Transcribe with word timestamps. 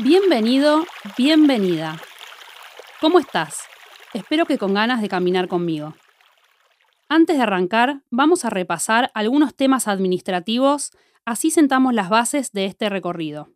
Bienvenido, 0.00 0.84
bienvenida. 1.16 2.00
¿Cómo 3.00 3.18
estás? 3.18 3.64
Espero 4.14 4.46
que 4.46 4.56
con 4.56 4.72
ganas 4.72 5.02
de 5.02 5.08
caminar 5.08 5.48
conmigo. 5.48 5.96
Antes 7.08 7.36
de 7.36 7.42
arrancar, 7.42 8.02
vamos 8.08 8.44
a 8.44 8.50
repasar 8.50 9.10
algunos 9.14 9.56
temas 9.56 9.88
administrativos, 9.88 10.92
así 11.24 11.50
sentamos 11.50 11.94
las 11.94 12.10
bases 12.10 12.52
de 12.52 12.66
este 12.66 12.88
recorrido. 12.88 13.48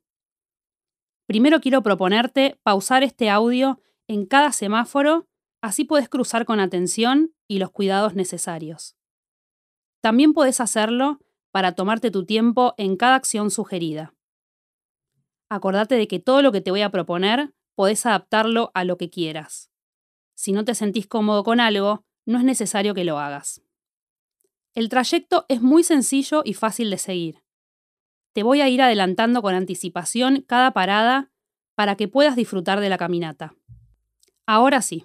Primero 1.27 1.61
quiero 1.61 1.81
proponerte 1.85 2.59
pausar 2.65 3.05
este 3.05 3.31
audio 3.31 3.81
en 4.09 4.27
cada 4.27 4.51
semáforo, 4.51 5.29
así 5.61 5.85
puedes 5.85 6.09
cruzar 6.09 6.45
con 6.45 6.59
atención 6.59 7.33
y 7.47 7.61
los 7.61 7.71
cuidados 7.71 8.17
necesarios. 8.17 8.97
También 10.01 10.33
puedes 10.33 10.61
hacerlo 10.61 11.21
para 11.53 11.77
tomarte 11.77 12.11
tu 12.11 12.27
tiempo 12.27 12.75
en 12.79 12.97
cada 12.97 13.15
acción 13.15 13.53
sugerida. 13.53 14.13
Acordate 15.53 15.97
de 15.97 16.09
que 16.09 16.19
todo 16.19 16.41
lo 16.41 16.51
que 16.51 16.63
te 16.63 16.71
voy 16.71 16.81
a 16.81 16.89
proponer 16.89 17.53
podés 17.75 18.07
adaptarlo 18.07 18.71
a 18.73 18.85
lo 18.85 18.97
que 18.97 19.11
quieras. 19.11 19.71
Si 20.35 20.51
no 20.51 20.65
te 20.65 20.75
sentís 20.75 21.07
cómodo 21.07 21.45
con 21.45 21.61
algo, 21.61 22.07
no 22.25 22.39
es 22.39 22.45
necesario 22.45 22.95
que 22.95 23.05
lo 23.05 23.19
hagas. 23.19 23.61
El 24.73 24.89
trayecto 24.89 25.45
es 25.51 25.61
muy 25.61 25.85
sencillo 25.85 26.41
y 26.43 26.55
fácil 26.55 26.89
de 26.89 26.97
seguir. 26.97 27.43
Te 28.33 28.43
voy 28.43 28.63
a 28.63 28.71
ir 28.71 28.81
adelantando 28.81 29.43
con 29.43 29.55
anticipación 29.55 30.43
cada 30.49 30.71
parada 30.71 31.31
para 31.75 31.97
que 31.97 32.09
puedas 32.09 32.35
disfrutar 32.35 32.81
de 32.81 32.89
la 32.89 32.97
caminata. 32.97 33.55
Ahora 34.47 34.81
sí. 34.81 35.05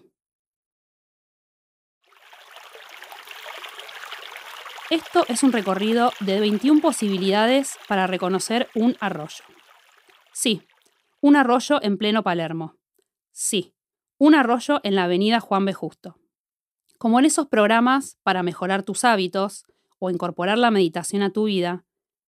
Esto 4.89 5.25
es 5.27 5.43
un 5.43 5.51
recorrido 5.51 6.13
de 6.21 6.39
21 6.39 6.79
posibilidades 6.79 7.77
para 7.89 8.07
reconocer 8.07 8.69
un 8.75 8.95
arroyo. 9.01 9.43
Sí, 10.39 10.61
un 11.19 11.35
arroyo 11.35 11.79
en 11.81 11.97
pleno 11.97 12.21
Palermo. 12.21 12.75
Sí, 13.31 13.73
un 14.19 14.35
arroyo 14.35 14.79
en 14.83 14.93
la 14.93 15.05
avenida 15.05 15.39
Juan 15.39 15.65
B. 15.65 15.73
Justo. 15.73 16.19
Como 16.99 17.17
en 17.17 17.25
esos 17.25 17.47
programas 17.47 18.19
para 18.21 18.43
mejorar 18.43 18.83
tus 18.83 19.03
hábitos 19.03 19.65
o 19.97 20.11
incorporar 20.11 20.59
la 20.59 20.69
meditación 20.69 21.23
a 21.23 21.31
tu 21.31 21.45
vida, 21.45 21.85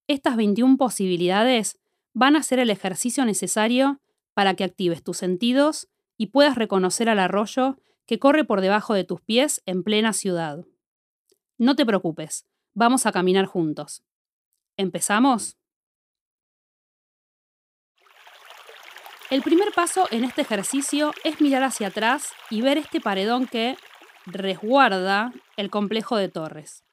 estas 0.08 0.38
21 0.38 0.78
posibilidades 0.78 1.78
van 2.16 2.36
a 2.36 2.42
ser 2.42 2.58
el 2.58 2.72
ejercicio 2.72 3.26
necesario 3.26 4.02
para 4.34 4.56
que 4.56 4.64
actives 4.64 5.04
tus 5.04 5.18
sentidos 5.18 5.88
y 6.18 6.32
puedas 6.32 6.56
reconocer 6.56 7.10
al 7.10 7.20
arroyo 7.20 7.78
que 8.08 8.18
corre 8.18 8.44
por 8.44 8.62
debajo 8.62 8.96
de 8.96 9.04
tus 9.04 9.22
pies 9.22 9.62
en 9.68 9.84
plena 9.84 10.14
ciudad. 10.14 10.66
No 11.60 11.76
te 11.76 11.86
preocupes, 11.86 12.48
vamos 12.74 13.06
a 13.06 13.12
caminar 13.12 13.46
juntos. 13.46 14.02
¿Empezamos? 14.78 15.59
El 19.30 19.44
primer 19.44 19.72
paso 19.76 20.08
en 20.10 20.24
este 20.24 20.42
ejercicio 20.42 21.14
es 21.24 21.40
mirar 21.40 21.62
hacia 21.62 21.90
atrás 21.90 22.34
y 22.50 22.62
ver 22.62 22.80
este 22.80 23.00
paredón 23.00 23.46
que 23.46 23.78
resguarda 24.26 25.32
el 25.56 25.70
complejo 25.70 26.18
de 26.18 26.30
torres. 26.30 26.84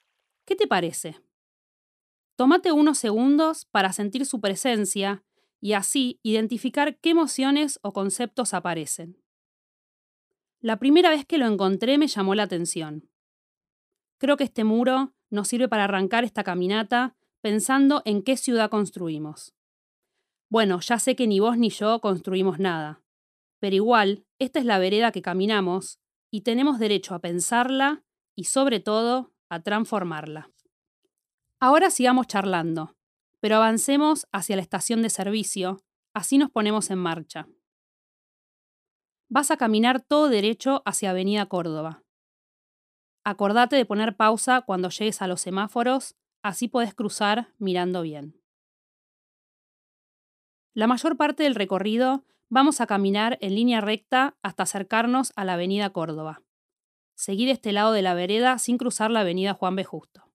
¿Qué 0.45 0.55
te 0.55 0.67
parece? 0.67 1.19
Tómate 2.37 2.73
unos 2.73 2.99
segundos 2.99 3.65
para 3.65 3.95
sentir 3.95 4.27
su 4.27 4.43
presencia 4.43 5.25
y 5.63 5.73
así 5.73 6.21
identificar 6.23 6.99
qué 6.99 7.11
emociones 7.11 7.79
o 7.81 7.95
conceptos 7.95 8.53
aparecen. 8.53 9.17
La 10.61 10.79
primera 10.79 11.09
vez 11.09 11.25
que 11.25 11.39
lo 11.39 11.47
encontré 11.47 11.97
me 11.97 12.07
llamó 12.07 12.35
la 12.35 12.43
atención. 12.43 13.09
Creo 14.19 14.37
que 14.37 14.45
este 14.45 14.63
muro 14.63 15.15
nos 15.31 15.49
sirve 15.49 15.69
para 15.69 15.85
arrancar 15.85 16.25
esta 16.25 16.45
caminata 16.45 17.17
pensando 17.41 18.03
en 18.05 18.23
qué 18.23 18.37
ciudad 18.37 18.69
construimos. 18.69 19.56
Bueno, 20.49 20.81
ya 20.81 20.99
sé 20.99 21.17
que 21.17 21.27
ni 21.27 21.41
vos 21.41 21.59
ni 21.59 21.71
yo 21.71 22.01
construimos 22.01 22.59
nada, 22.59 23.03
pero 23.59 23.75
igual, 23.75 24.25
esta 24.39 24.59
es 24.59 24.65
la 24.65 24.79
vereda 24.79 25.11
que 25.11 25.23
caminamos 25.23 25.99
y 26.31 26.43
tenemos 26.43 26.79
derecho 26.79 27.15
a 27.15 27.21
pensarla 27.21 28.05
y 28.37 28.45
sobre 28.45 28.81
todo 28.81 29.33
a 29.49 29.61
transformarla. 29.63 30.51
Ahora 31.59 31.91
sigamos 31.91 32.27
charlando, 32.27 32.97
pero 33.41 33.57
avancemos 33.57 34.27
hacia 34.33 34.57
la 34.57 34.63
estación 34.63 35.03
de 35.03 35.11
servicio, 35.11 35.83
así 36.15 36.39
nos 36.39 36.51
ponemos 36.51 36.91
en 36.91 36.99
marcha. 36.99 37.49
Vas 39.29 39.51
a 39.51 39.57
caminar 39.57 40.01
todo 40.01 40.29
derecho 40.29 40.83
hacia 40.85 41.11
Avenida 41.11 41.47
Córdoba. 41.47 42.05
Acordate 43.25 43.75
de 43.75 43.85
poner 43.85 44.17
pausa 44.17 44.63
cuando 44.63 44.91
llegues 44.91 45.21
a 45.23 45.27
los 45.27 45.41
semáforos, 45.41 46.15
así 46.43 46.69
podés 46.69 46.95
cruzar 46.95 47.53
mirando 47.59 48.03
bien. 48.03 48.41
La 50.77 50.87
mayor 50.87 51.17
parte 51.17 51.45
del 51.45 51.55
recorrido 51.55 52.23
vamos 52.51 52.83
a 52.83 52.87
caminar 52.87 53.39
en 53.41 53.55
línea 53.55 53.81
recta 53.81 54.37
hasta 54.43 54.65
acercarnos 54.65 55.33
a 55.35 55.47
la 55.47 55.55
avenida 55.55 55.89
Córdoba. 55.89 56.43
Seguir 57.15 57.49
este 57.49 57.73
lado 57.73 57.93
de 57.93 58.03
la 58.03 58.13
vereda 58.13 58.59
sin 58.59 58.77
cruzar 58.77 59.11
la 59.11 59.21
avenida 59.21 59.55
Juan 59.55 59.75
B. 59.75 59.85
Justo. 59.85 60.31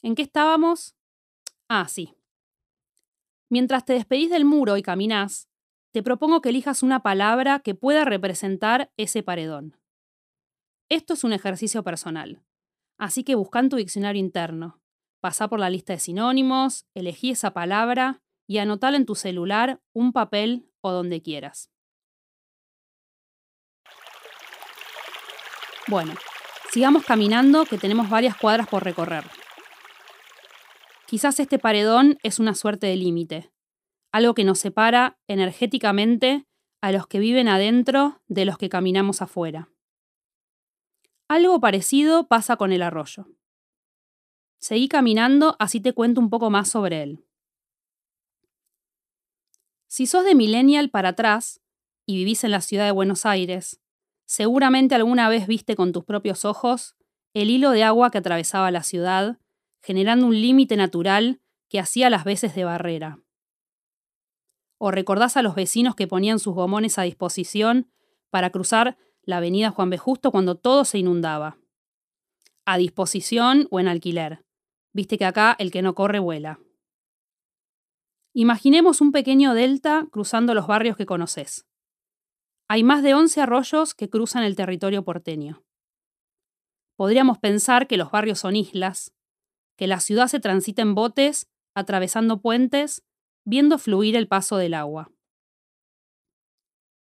¿En 0.00 0.14
qué 0.14 0.22
estábamos? 0.22 0.94
Ah, 1.68 1.88
sí. 1.88 2.14
Mientras 3.50 3.84
te 3.84 3.94
despedís 3.94 4.30
del 4.30 4.44
muro 4.44 4.76
y 4.76 4.82
caminás, 4.82 5.48
te 5.90 6.04
propongo 6.04 6.40
que 6.40 6.50
elijas 6.50 6.84
una 6.84 7.02
palabra 7.02 7.58
que 7.58 7.74
pueda 7.74 8.04
representar 8.04 8.92
ese 8.96 9.24
paredón. 9.24 9.76
Esto 10.88 11.14
es 11.14 11.24
un 11.24 11.32
ejercicio 11.32 11.82
personal, 11.82 12.44
así 12.96 13.24
que 13.24 13.34
busca 13.34 13.58
en 13.58 13.70
tu 13.70 13.76
diccionario 13.76 14.20
interno, 14.20 14.80
pasa 15.18 15.48
por 15.48 15.58
la 15.58 15.68
lista 15.68 15.94
de 15.94 15.98
sinónimos, 15.98 16.86
elegí 16.94 17.32
esa 17.32 17.52
palabra 17.52 18.20
y 18.46 18.58
anotalo 18.58 18.96
en 18.96 19.06
tu 19.06 19.14
celular, 19.14 19.80
un 19.92 20.12
papel 20.12 20.68
o 20.80 20.92
donde 20.92 21.22
quieras. 21.22 21.70
Bueno, 25.86 26.14
sigamos 26.72 27.04
caminando 27.04 27.66
que 27.66 27.78
tenemos 27.78 28.08
varias 28.08 28.36
cuadras 28.36 28.68
por 28.68 28.84
recorrer. 28.84 29.24
Quizás 31.06 31.38
este 31.38 31.58
paredón 31.58 32.18
es 32.22 32.38
una 32.38 32.54
suerte 32.54 32.86
de 32.86 32.96
límite, 32.96 33.52
algo 34.12 34.34
que 34.34 34.44
nos 34.44 34.58
separa 34.58 35.18
energéticamente 35.28 36.46
a 36.80 36.92
los 36.92 37.06
que 37.06 37.18
viven 37.18 37.48
adentro 37.48 38.22
de 38.26 38.44
los 38.44 38.58
que 38.58 38.68
caminamos 38.68 39.22
afuera. 39.22 39.68
Algo 41.28 41.60
parecido 41.60 42.28
pasa 42.28 42.56
con 42.56 42.72
el 42.72 42.82
arroyo. 42.82 43.26
Seguí 44.58 44.88
caminando, 44.88 45.56
así 45.58 45.80
te 45.80 45.92
cuento 45.92 46.20
un 46.20 46.30
poco 46.30 46.50
más 46.50 46.68
sobre 46.68 47.02
él. 47.02 47.23
Si 49.94 50.06
sos 50.06 50.24
de 50.24 50.34
millennial 50.34 50.90
para 50.90 51.10
atrás 51.10 51.60
y 52.04 52.16
vivís 52.16 52.42
en 52.42 52.50
la 52.50 52.62
ciudad 52.62 52.84
de 52.84 52.90
Buenos 52.90 53.26
Aires, 53.26 53.80
seguramente 54.26 54.96
alguna 54.96 55.28
vez 55.28 55.46
viste 55.46 55.76
con 55.76 55.92
tus 55.92 56.02
propios 56.02 56.44
ojos 56.44 56.96
el 57.32 57.48
hilo 57.48 57.70
de 57.70 57.84
agua 57.84 58.10
que 58.10 58.18
atravesaba 58.18 58.72
la 58.72 58.82
ciudad, 58.82 59.38
generando 59.80 60.26
un 60.26 60.34
límite 60.34 60.76
natural 60.76 61.40
que 61.68 61.78
hacía 61.78 62.10
las 62.10 62.24
veces 62.24 62.56
de 62.56 62.64
barrera. 62.64 63.20
O 64.78 64.90
recordás 64.90 65.36
a 65.36 65.42
los 65.42 65.54
vecinos 65.54 65.94
que 65.94 66.08
ponían 66.08 66.40
sus 66.40 66.56
gomones 66.56 66.98
a 66.98 67.02
disposición 67.02 67.88
para 68.30 68.50
cruzar 68.50 68.98
la 69.22 69.36
avenida 69.36 69.70
Juan 69.70 69.90
B. 69.90 69.98
Justo 69.98 70.32
cuando 70.32 70.56
todo 70.56 70.84
se 70.84 70.98
inundaba. 70.98 71.56
A 72.64 72.78
disposición 72.78 73.68
o 73.70 73.78
en 73.78 73.86
alquiler. 73.86 74.44
Viste 74.92 75.18
que 75.18 75.24
acá 75.24 75.54
el 75.56 75.70
que 75.70 75.82
no 75.82 75.94
corre 75.94 76.18
vuela. 76.18 76.58
Imaginemos 78.36 79.00
un 79.00 79.12
pequeño 79.12 79.54
delta 79.54 80.08
cruzando 80.10 80.54
los 80.54 80.66
barrios 80.66 80.96
que 80.96 81.06
conoces. 81.06 81.68
Hay 82.68 82.82
más 82.82 83.04
de 83.04 83.14
11 83.14 83.40
arroyos 83.40 83.94
que 83.94 84.10
cruzan 84.10 84.42
el 84.42 84.56
territorio 84.56 85.04
porteño. 85.04 85.62
Podríamos 86.96 87.38
pensar 87.38 87.86
que 87.86 87.96
los 87.96 88.10
barrios 88.10 88.40
son 88.40 88.56
islas, 88.56 89.14
que 89.76 89.86
la 89.86 90.00
ciudad 90.00 90.26
se 90.26 90.40
transita 90.40 90.82
en 90.82 90.96
botes, 90.96 91.48
atravesando 91.76 92.40
puentes, 92.40 93.04
viendo 93.44 93.78
fluir 93.78 94.16
el 94.16 94.26
paso 94.26 94.56
del 94.56 94.74
agua. 94.74 95.12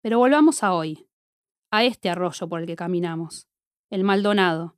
Pero 0.02 0.18
volvamos 0.18 0.64
a 0.64 0.74
hoy, 0.74 1.08
a 1.70 1.84
este 1.84 2.10
arroyo 2.10 2.48
por 2.48 2.60
el 2.60 2.66
que 2.66 2.74
caminamos, 2.74 3.46
el 3.88 4.02
Maldonado, 4.02 4.76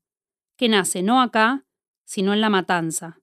que 0.58 0.68
nace 0.68 1.02
no 1.02 1.22
acá, 1.22 1.64
sino 2.04 2.34
en 2.34 2.42
La 2.42 2.50
Matanza. 2.50 3.22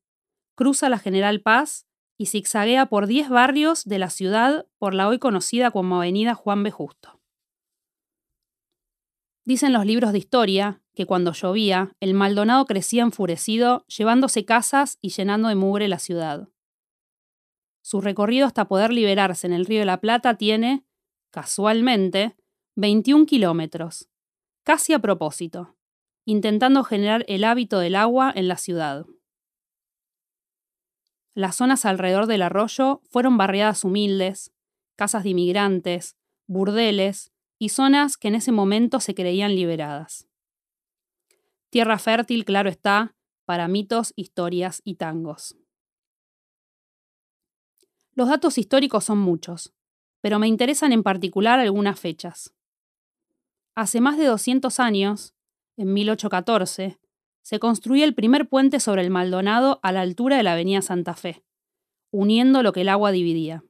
Cruza 0.56 0.90
la 0.90 0.98
General 0.98 1.42
Paz 1.42 1.86
y 2.20 2.26
zigzaguea 2.26 2.88
por 2.88 3.08
10 3.08 3.30
barrios 3.30 3.86
de 3.86 3.98
la 3.98 4.10
ciudad 4.10 4.68
por 4.78 4.94
la 4.94 5.08
hoy 5.08 5.20
conocida 5.20 5.72
como 5.72 5.96
Avenida 5.96 6.36
Juan 6.36 6.64
B. 6.64 6.70
Justo. 6.70 7.22
Dicen 9.46 9.72
los 9.72 9.86
libros 9.86 10.12
de 10.12 10.18
historia 10.18 10.82
que 10.94 11.06
cuando 11.06 11.32
llovía, 11.32 11.96
el 12.02 12.14
Maldonado 12.14 12.66
crecía 12.66 13.04
enfurecido, 13.04 13.86
llevándose 13.88 14.44
casas 14.44 14.98
y 15.02 15.10
llenando 15.12 15.48
de 15.48 15.56
mugre 15.56 15.88
la 15.88 15.98
ciudad. 15.98 16.50
Su 17.82 18.02
recorrido 18.02 18.46
hasta 18.46 18.68
poder 18.68 18.92
liberarse 18.92 19.48
en 19.48 19.54
el 19.54 19.66
río 19.66 19.80
de 19.80 19.86
la 19.86 20.02
Plata 20.02 20.36
tiene, 20.36 20.86
casualmente, 21.32 22.36
21 22.76 23.26
kilómetros, 23.28 24.10
casi 24.64 24.92
a 24.92 25.00
propósito, 25.00 25.78
intentando 26.26 26.84
generar 26.84 27.24
el 27.30 27.46
hábito 27.46 27.80
del 27.80 27.96
agua 27.96 28.32
en 28.36 28.50
la 28.50 28.58
ciudad. 28.58 29.06
Las 31.34 31.56
zonas 31.56 31.86
alrededor 31.86 32.26
del 32.26 32.42
arroyo 32.42 33.02
fueron 33.10 33.38
barriadas 33.38 33.84
humildes, 33.84 34.52
casas 34.96 35.24
de 35.24 35.30
inmigrantes, 35.30 36.18
burdeles 36.48 37.32
y 37.58 37.70
zonas 37.70 38.18
que 38.18 38.30
en 38.30 38.36
ese 38.36 38.52
momento 38.52 39.00
se 39.00 39.16
creían 39.16 39.56
liberadas. 39.56 40.28
Tierra 41.70 42.00
fértil, 42.00 42.46
claro 42.46 42.70
está, 42.70 43.16
para 43.46 43.68
mitos, 43.68 44.14
historias 44.16 44.82
y 44.84 44.96
tangos. 44.96 45.56
Los 48.14 48.28
datos 48.28 48.58
históricos 48.58 49.06
son 49.06 49.20
muchos, 49.20 49.74
pero 50.22 50.40
me 50.40 50.48
interesan 50.48 50.92
en 50.92 51.04
particular 51.04 51.60
algunas 51.60 52.00
fechas. 52.00 52.54
Hace 53.76 54.02
más 54.02 54.18
de 54.18 54.26
200 54.26 54.80
años, 54.80 55.34
en 55.78 55.94
1814, 55.94 57.00
se 57.42 57.60
construye 57.60 58.04
el 58.04 58.14
primer 58.14 58.48
puente 58.48 58.80
sobre 58.80 59.02
el 59.02 59.10
Maldonado 59.10 59.80
a 59.84 59.92
la 59.92 60.02
altura 60.02 60.38
de 60.38 60.44
la 60.44 60.54
Avenida 60.54 60.82
Santa 60.82 61.16
Fe, 61.16 61.44
uniendo 62.12 62.64
lo 62.64 62.74
que 62.74 62.82
el 62.82 62.90
agua 62.90 63.12
dividía. 63.12 63.64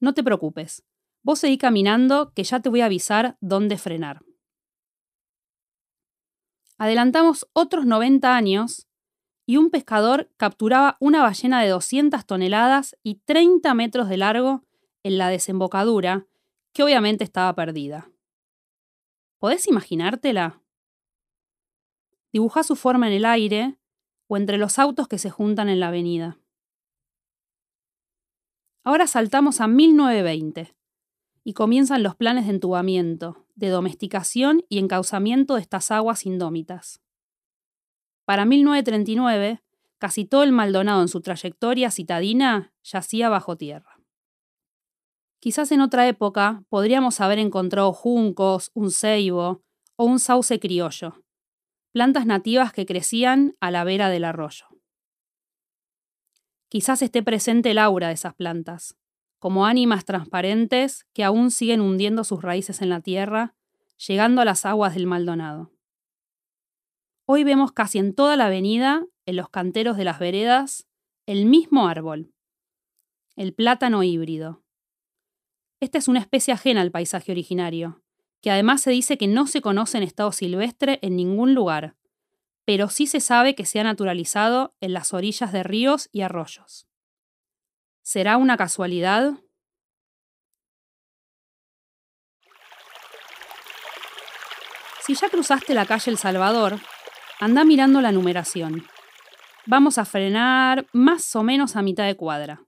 No 0.00 0.14
te 0.14 0.22
preocupes, 0.22 0.84
vos 1.22 1.38
seguí 1.38 1.58
caminando 1.58 2.32
que 2.34 2.44
ya 2.44 2.60
te 2.60 2.68
voy 2.68 2.80
a 2.80 2.86
avisar 2.86 3.36
dónde 3.40 3.76
frenar. 3.76 4.22
Adelantamos 6.78 7.46
otros 7.52 7.84
90 7.84 8.34
años 8.34 8.88
y 9.44 9.58
un 9.58 9.70
pescador 9.70 10.30
capturaba 10.36 10.96
una 11.00 11.22
ballena 11.22 11.60
de 11.60 11.68
200 11.68 12.24
toneladas 12.24 12.96
y 13.02 13.16
30 13.16 13.74
metros 13.74 14.08
de 14.08 14.16
largo 14.16 14.64
en 15.02 15.18
la 15.18 15.28
desembocadura, 15.28 16.26
que 16.72 16.82
obviamente 16.82 17.24
estaba 17.24 17.54
perdida. 17.54 18.10
¿Podés 19.38 19.66
imaginártela? 19.66 20.62
Dibuja 22.32 22.62
su 22.62 22.76
forma 22.76 23.08
en 23.08 23.14
el 23.14 23.24
aire 23.24 23.78
o 24.28 24.36
entre 24.36 24.58
los 24.58 24.78
autos 24.78 25.08
que 25.08 25.18
se 25.18 25.30
juntan 25.30 25.68
en 25.68 25.80
la 25.80 25.88
avenida. 25.88 26.38
Ahora 28.84 29.06
saltamos 29.06 29.60
a 29.60 29.66
1920 29.66 30.74
y 31.44 31.52
comienzan 31.54 32.02
los 32.02 32.14
planes 32.14 32.46
de 32.46 32.52
entubamiento, 32.52 33.46
de 33.54 33.68
domesticación 33.68 34.64
y 34.68 34.78
encauzamiento 34.78 35.56
de 35.56 35.60
estas 35.62 35.90
aguas 35.90 36.24
indómitas. 36.24 37.02
Para 38.24 38.44
1939, 38.44 39.62
casi 39.98 40.24
todo 40.24 40.44
el 40.44 40.52
Maldonado 40.52 41.02
en 41.02 41.08
su 41.08 41.20
trayectoria 41.20 41.90
citadina 41.90 42.72
yacía 42.84 43.28
bajo 43.28 43.56
tierra. 43.56 44.00
Quizás 45.40 45.72
en 45.72 45.80
otra 45.80 46.06
época 46.06 46.64
podríamos 46.68 47.20
haber 47.20 47.38
encontrado 47.38 47.92
juncos, 47.92 48.70
un 48.74 48.90
ceibo 48.90 49.62
o 49.96 50.04
un 50.04 50.18
sauce 50.18 50.60
criollo, 50.60 51.24
plantas 51.92 52.24
nativas 52.24 52.72
que 52.72 52.86
crecían 52.86 53.56
a 53.60 53.70
la 53.70 53.84
vera 53.84 54.08
del 54.08 54.24
arroyo. 54.24 54.66
Quizás 56.68 57.02
esté 57.02 57.22
presente 57.22 57.72
el 57.72 57.78
aura 57.78 58.08
de 58.08 58.14
esas 58.14 58.34
plantas, 58.34 58.96
como 59.40 59.66
ánimas 59.66 60.04
transparentes 60.04 61.06
que 61.12 61.24
aún 61.24 61.50
siguen 61.50 61.80
hundiendo 61.80 62.22
sus 62.22 62.42
raíces 62.42 62.80
en 62.80 62.90
la 62.90 63.00
tierra, 63.00 63.54
llegando 64.06 64.40
a 64.40 64.44
las 64.44 64.64
aguas 64.64 64.94
del 64.94 65.06
Maldonado. 65.06 65.72
Hoy 67.26 67.42
vemos 67.42 67.72
casi 67.72 67.98
en 67.98 68.14
toda 68.14 68.36
la 68.36 68.46
avenida, 68.46 69.04
en 69.26 69.36
los 69.36 69.48
canteros 69.48 69.96
de 69.96 70.04
las 70.04 70.18
veredas, 70.18 70.86
el 71.26 71.44
mismo 71.46 71.88
árbol, 71.88 72.32
el 73.36 73.52
plátano 73.52 74.02
híbrido. 74.02 74.62
Esta 75.80 75.98
es 75.98 76.08
una 76.08 76.20
especie 76.20 76.52
ajena 76.52 76.82
al 76.82 76.90
paisaje 76.90 77.32
originario, 77.32 78.02
que 78.40 78.50
además 78.50 78.80
se 78.80 78.90
dice 78.90 79.18
que 79.18 79.26
no 79.26 79.46
se 79.46 79.60
conoce 79.60 79.98
en 79.98 80.04
estado 80.04 80.32
silvestre 80.32 80.98
en 81.02 81.16
ningún 81.16 81.54
lugar, 81.54 81.96
pero 82.64 82.88
sí 82.88 83.06
se 83.06 83.20
sabe 83.20 83.54
que 83.54 83.66
se 83.66 83.80
ha 83.80 83.84
naturalizado 83.84 84.74
en 84.80 84.92
las 84.92 85.12
orillas 85.12 85.52
de 85.52 85.62
ríos 85.62 86.08
y 86.12 86.22
arroyos. 86.22 86.86
¿Será 88.02 88.36
una 88.36 88.56
casualidad? 88.56 89.34
Si 95.02 95.14
ya 95.14 95.28
cruzaste 95.28 95.74
la 95.74 95.86
calle 95.86 96.10
El 96.10 96.18
Salvador, 96.18 96.78
anda 97.40 97.64
mirando 97.64 98.00
la 98.00 98.12
numeración. 98.12 98.86
Vamos 99.66 99.98
a 99.98 100.04
frenar 100.04 100.86
más 100.92 101.34
o 101.36 101.42
menos 101.42 101.76
a 101.76 101.82
mitad 101.82 102.06
de 102.06 102.16
cuadra, 102.16 102.62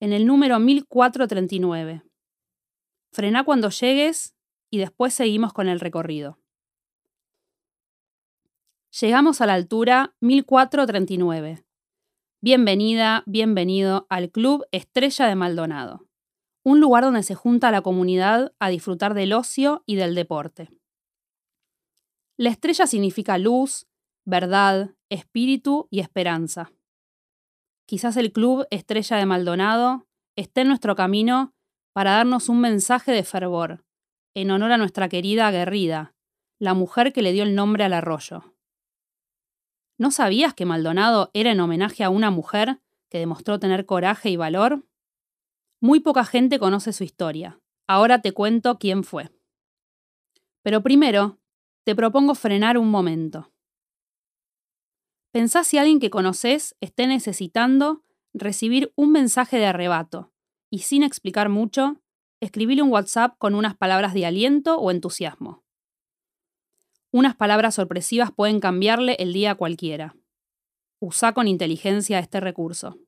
en 0.00 0.12
el 0.12 0.26
número 0.26 0.58
1439. 0.58 2.02
Frena 3.12 3.44
cuando 3.44 3.68
llegues 3.70 4.34
y 4.72 4.78
después 4.78 5.12
seguimos 5.12 5.52
con 5.52 5.68
el 5.68 5.80
recorrido. 5.80 6.38
Llegamos 9.00 9.40
a 9.40 9.46
la 9.46 9.54
altura 9.54 10.16
1439. 10.20 11.64
Bienvenida, 12.40 13.22
bienvenido 13.26 14.06
al 14.08 14.30
Club 14.30 14.64
Estrella 14.72 15.26
de 15.26 15.34
Maldonado, 15.34 16.08
un 16.64 16.80
lugar 16.80 17.04
donde 17.04 17.22
se 17.22 17.34
junta 17.34 17.70
la 17.70 17.82
comunidad 17.82 18.54
a 18.58 18.70
disfrutar 18.70 19.12
del 19.12 19.34
ocio 19.34 19.84
y 19.86 19.96
del 19.96 20.14
deporte. 20.14 20.70
La 22.38 22.48
estrella 22.48 22.86
significa 22.86 23.36
luz, 23.36 23.86
verdad, 24.24 24.94
espíritu 25.10 25.86
y 25.90 26.00
esperanza. 26.00 26.72
Quizás 27.86 28.16
el 28.16 28.32
Club 28.32 28.66
Estrella 28.70 29.18
de 29.18 29.26
Maldonado 29.26 30.08
esté 30.34 30.62
en 30.62 30.68
nuestro 30.68 30.96
camino 30.96 31.52
para 31.92 32.12
darnos 32.12 32.48
un 32.48 32.60
mensaje 32.60 33.12
de 33.12 33.22
fervor, 33.22 33.84
en 34.34 34.50
honor 34.50 34.72
a 34.72 34.78
nuestra 34.78 35.08
querida 35.08 35.46
aguerrida, 35.46 36.14
la 36.58 36.74
mujer 36.74 37.12
que 37.12 37.22
le 37.22 37.32
dio 37.32 37.42
el 37.42 37.54
nombre 37.54 37.84
al 37.84 37.92
arroyo. 37.92 38.54
¿No 39.98 40.10
sabías 40.10 40.54
que 40.54 40.66
Maldonado 40.66 41.30
era 41.34 41.52
en 41.52 41.60
homenaje 41.60 42.04
a 42.04 42.10
una 42.10 42.30
mujer 42.30 42.80
que 43.08 43.18
demostró 43.18 43.58
tener 43.58 43.86
coraje 43.86 44.30
y 44.30 44.36
valor? 44.36 44.84
Muy 45.80 46.00
poca 46.00 46.24
gente 46.24 46.58
conoce 46.58 46.92
su 46.92 47.04
historia. 47.04 47.60
Ahora 47.86 48.22
te 48.22 48.32
cuento 48.32 48.78
quién 48.78 49.04
fue. 49.04 49.30
Pero 50.62 50.82
primero, 50.82 51.38
te 51.84 51.94
propongo 51.94 52.34
frenar 52.34 52.78
un 52.78 52.90
momento. 52.90 53.52
Pensá 55.32 55.64
si 55.64 55.78
alguien 55.78 55.98
que 55.98 56.10
conoces 56.10 56.76
esté 56.80 57.06
necesitando 57.06 58.04
recibir 58.34 58.92
un 58.96 59.12
mensaje 59.12 59.58
de 59.58 59.66
arrebato 59.66 60.32
y 60.70 60.80
sin 60.80 61.02
explicar 61.02 61.48
mucho, 61.48 62.01
escribirle 62.42 62.82
un 62.82 62.90
WhatsApp 62.90 63.38
con 63.38 63.54
unas 63.54 63.76
palabras 63.76 64.14
de 64.14 64.26
aliento 64.26 64.76
o 64.76 64.90
entusiasmo. 64.90 65.62
Unas 67.12 67.36
palabras 67.36 67.76
sorpresivas 67.76 68.32
pueden 68.32 68.58
cambiarle 68.58 69.14
el 69.20 69.32
día 69.32 69.52
a 69.52 69.54
cualquiera. 69.54 70.16
Usa 70.98 71.34
con 71.34 71.46
inteligencia 71.46 72.18
este 72.18 72.40
recurso. 72.40 72.98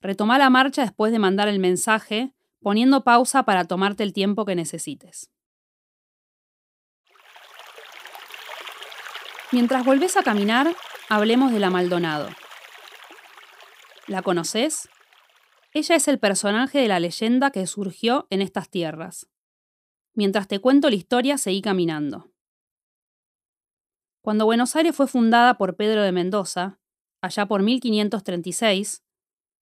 Retoma 0.00 0.38
la 0.38 0.50
marcha 0.50 0.82
después 0.82 1.12
de 1.12 1.20
mandar 1.20 1.46
el 1.46 1.60
mensaje, 1.60 2.34
poniendo 2.60 3.04
pausa 3.04 3.44
para 3.44 3.64
tomarte 3.64 4.02
el 4.02 4.12
tiempo 4.12 4.44
que 4.44 4.56
necesites. 4.56 5.30
Mientras 9.52 9.84
volvés 9.84 10.16
a 10.16 10.24
caminar, 10.24 10.74
hablemos 11.08 11.52
de 11.52 11.60
la 11.60 11.70
Maldonado. 11.70 12.28
¿La 14.08 14.22
conoces? 14.22 14.88
Ella 15.72 15.94
es 15.94 16.08
el 16.08 16.18
personaje 16.18 16.80
de 16.80 16.88
la 16.88 16.98
leyenda 16.98 17.52
que 17.52 17.66
surgió 17.66 18.26
en 18.30 18.42
estas 18.42 18.70
tierras. 18.70 19.28
Mientras 20.14 20.48
te 20.48 20.58
cuento 20.58 20.90
la 20.90 20.96
historia, 20.96 21.38
seguí 21.38 21.62
caminando. 21.62 22.32
Cuando 24.20 24.46
Buenos 24.46 24.74
Aires 24.74 24.96
fue 24.96 25.06
fundada 25.06 25.56
por 25.56 25.76
Pedro 25.76 26.02
de 26.02 26.10
Mendoza, 26.10 26.80
allá 27.22 27.46
por 27.46 27.62
1536, 27.62 29.04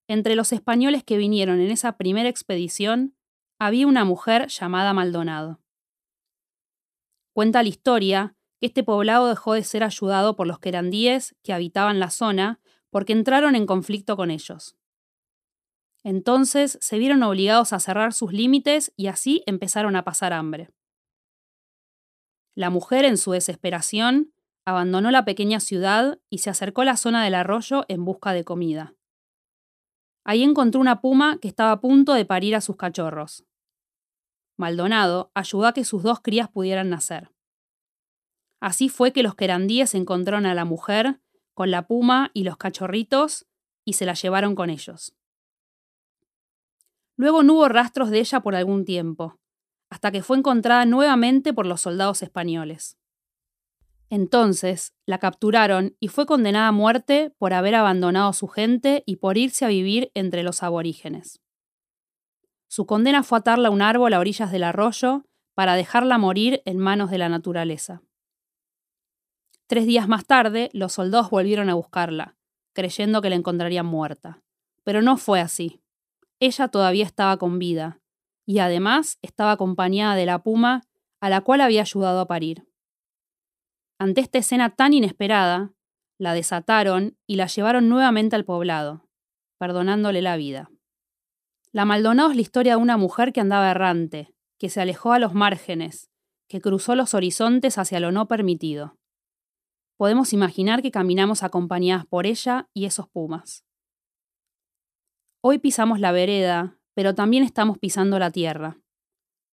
entre 0.09 0.35
los 0.35 0.53
españoles 0.53 1.05
que 1.05 1.19
vinieron 1.19 1.61
en 1.61 1.71
esa 1.71 1.99
primera 1.99 2.31
expedición 2.31 3.15
había 3.59 3.87
una 3.87 4.05
mujer 4.05 4.49
llamada 4.49 4.95
Maldonado. 4.95 5.61
Cuenta 7.35 7.63
la 7.63 7.69
historia 7.69 8.35
que 8.59 8.67
este 8.67 8.83
poblado 8.83 9.29
dejó 9.29 9.53
de 9.53 9.63
ser 9.63 9.85
ayudado 9.85 10.37
por 10.37 10.47
los 10.47 10.59
querandíes 10.59 11.37
que 11.43 11.53
habitaban 11.53 12.01
la 12.01 12.11
zona 12.11 12.61
porque 12.91 13.13
entraron 13.13 13.55
en 13.55 13.67
conflicto 13.67 14.17
con 14.17 14.31
ellos. 14.31 14.79
Entonces 16.09 16.79
se 16.81 16.99
vieron 16.99 17.23
obligados 17.23 17.75
a 17.75 17.81
cerrar 17.81 18.15
sus 18.15 18.33
límites 18.33 18.95
y 18.97 19.09
así 19.09 19.43
empezaron 19.45 19.95
a 19.95 20.05
pasar 20.05 20.33
hambre. 20.33 20.71
La 22.55 22.71
mujer, 22.71 23.05
en 23.05 23.19
su 23.19 23.33
desesperación, 23.33 24.33
abandonó 24.65 25.11
la 25.11 25.27
pequeña 25.27 25.61
ciudad 25.61 26.19
y 26.31 26.39
se 26.39 26.49
acercó 26.49 26.81
a 26.81 26.87
la 26.87 26.97
zona 26.97 27.23
del 27.23 27.35
arroyo 27.35 27.85
en 27.89 28.07
busca 28.07 28.33
de 28.33 28.43
comida. 28.43 28.95
Ahí 30.25 30.43
encontró 30.43 30.81
una 30.81 31.03
puma 31.03 31.37
que 31.43 31.49
estaba 31.49 31.73
a 31.73 31.81
punto 31.83 32.15
de 32.15 32.25
parir 32.25 32.57
a 32.57 32.63
sus 32.63 32.77
cachorros. 32.77 33.45
Maldonado 34.57 35.31
ayudó 35.35 35.67
a 35.67 35.75
que 35.75 35.85
sus 35.85 36.03
dos 36.03 36.21
crías 36.23 36.49
pudieran 36.49 36.89
nacer. 36.89 37.31
Así 38.61 38.89
fue 38.89 39.13
que 39.13 39.23
los 39.23 39.35
querandíes 39.35 39.95
encontraron 39.95 40.47
a 40.47 40.55
la 40.55 40.65
mujer 40.65 41.21
con 41.53 41.71
la 41.71 41.87
puma 41.87 42.31
y 42.33 42.45
los 42.45 42.57
cachorritos 42.57 43.47
y 43.85 43.93
se 43.93 44.07
la 44.07 44.15
llevaron 44.15 44.55
con 44.55 44.71
ellos. 44.71 45.18
Luego 47.19 47.43
no 47.43 47.55
hubo 47.55 47.69
rastros 47.69 48.11
de 48.11 48.21
ella 48.21 48.41
por 48.41 48.55
algún 48.55 48.85
tiempo, 48.85 49.41
hasta 49.91 50.13
que 50.13 50.23
fue 50.23 50.39
encontrada 50.39 50.87
nuevamente 50.87 51.53
por 51.53 51.67
los 51.67 51.81
soldados 51.81 52.23
españoles. 52.23 52.97
Entonces 54.09 54.95
la 55.05 55.19
capturaron 55.19 55.97
y 55.99 56.09
fue 56.09 56.27
condenada 56.27 56.69
a 56.69 56.73
muerte 56.73 57.35
por 57.37 57.53
haber 57.53 57.75
abandonado 57.75 58.29
a 58.29 58.35
su 58.35 58.47
gente 58.47 59.03
y 59.05 59.17
por 59.17 59.37
irse 59.37 59.65
a 59.65 59.69
vivir 59.69 60.13
entre 60.15 60.45
los 60.45 60.63
aborígenes. 60.63 61.41
Su 62.69 62.87
condena 62.87 63.25
fue 63.25 63.39
atarla 63.39 63.69
a 63.69 63.73
un 63.73 63.83
árbol 63.83 64.15
a 64.15 64.21
orillas 64.21 64.53
del 64.53 64.63
arroyo 64.63 65.25
para 65.55 65.75
dejarla 65.75 66.19
morir 66.19 66.63
en 66.67 66.79
manos 66.79 67.11
de 67.11 67.19
la 67.19 67.29
naturaleza. 67.29 68.01
Tres 69.67 69.87
días 69.87 70.07
más 70.07 70.25
tarde, 70.25 70.71
los 70.73 70.93
soldados 70.93 71.31
volvieron 71.31 71.69
a 71.69 71.75
buscarla, 71.75 72.37
creyendo 72.75 73.21
que 73.21 73.29
la 73.29 73.37
encontrarían 73.37 73.87
muerta. 73.87 74.41
Pero 74.85 75.03
no 75.03 75.17
fue 75.17 75.41
así. 75.41 75.83
Ella 76.41 76.69
todavía 76.69 77.05
estaba 77.05 77.37
con 77.37 77.59
vida, 77.59 78.01
y 78.47 78.61
además 78.61 79.19
estaba 79.23 79.53
acompañada 79.53 80.15
de 80.15 80.27
la 80.27 80.43
puma 80.43 80.83
a 81.21 81.29
la 81.29 81.41
cual 81.41 81.61
había 81.61 81.83
ayudado 81.83 82.21
a 82.21 82.27
parir. 82.27 82.69
Ante 83.99 84.21
esta 84.21 84.39
escena 84.39 84.71
tan 84.71 84.95
inesperada, 84.95 85.73
la 86.19 86.33
desataron 86.33 87.17
y 87.27 87.37
la 87.37 87.47
llevaron 87.47 87.89
nuevamente 87.89 88.37
al 88.37 88.45
poblado, 88.45 89.09
perdonándole 89.59 90.23
la 90.23 90.37
vida. 90.37 90.71
La 91.73 91.85
Maldonado 91.85 92.31
es 92.31 92.37
la 92.37 92.43
historia 92.43 92.73
de 92.73 92.83
una 92.83 92.97
mujer 92.97 93.33
que 93.33 93.41
andaba 93.41 93.71
errante, 93.71 94.35
que 94.59 94.71
se 94.71 94.81
alejó 94.81 95.13
a 95.13 95.19
los 95.19 95.35
márgenes, 95.35 96.11
que 96.49 96.61
cruzó 96.61 96.95
los 96.95 97.15
horizontes 97.15 97.77
hacia 97.77 98.01
lo 98.01 98.11
no 98.11 98.27
permitido. 98.27 98.97
Podemos 99.97 100.33
imaginar 100.33 100.81
que 100.81 100.91
caminamos 100.91 101.43
acompañadas 101.43 102.07
por 102.07 102.27
ella 102.27 102.69
y 102.73 102.87
esos 102.87 103.09
pumas. 103.09 103.65
Hoy 105.41 105.59
pisamos 105.59 106.01
la 106.01 106.11
vereda, 106.11 106.81
pero 106.95 107.15
también 107.15 107.45
estamos 107.45 107.79
pisando 107.79 108.19
la 108.19 108.33
tierra. 108.33 108.81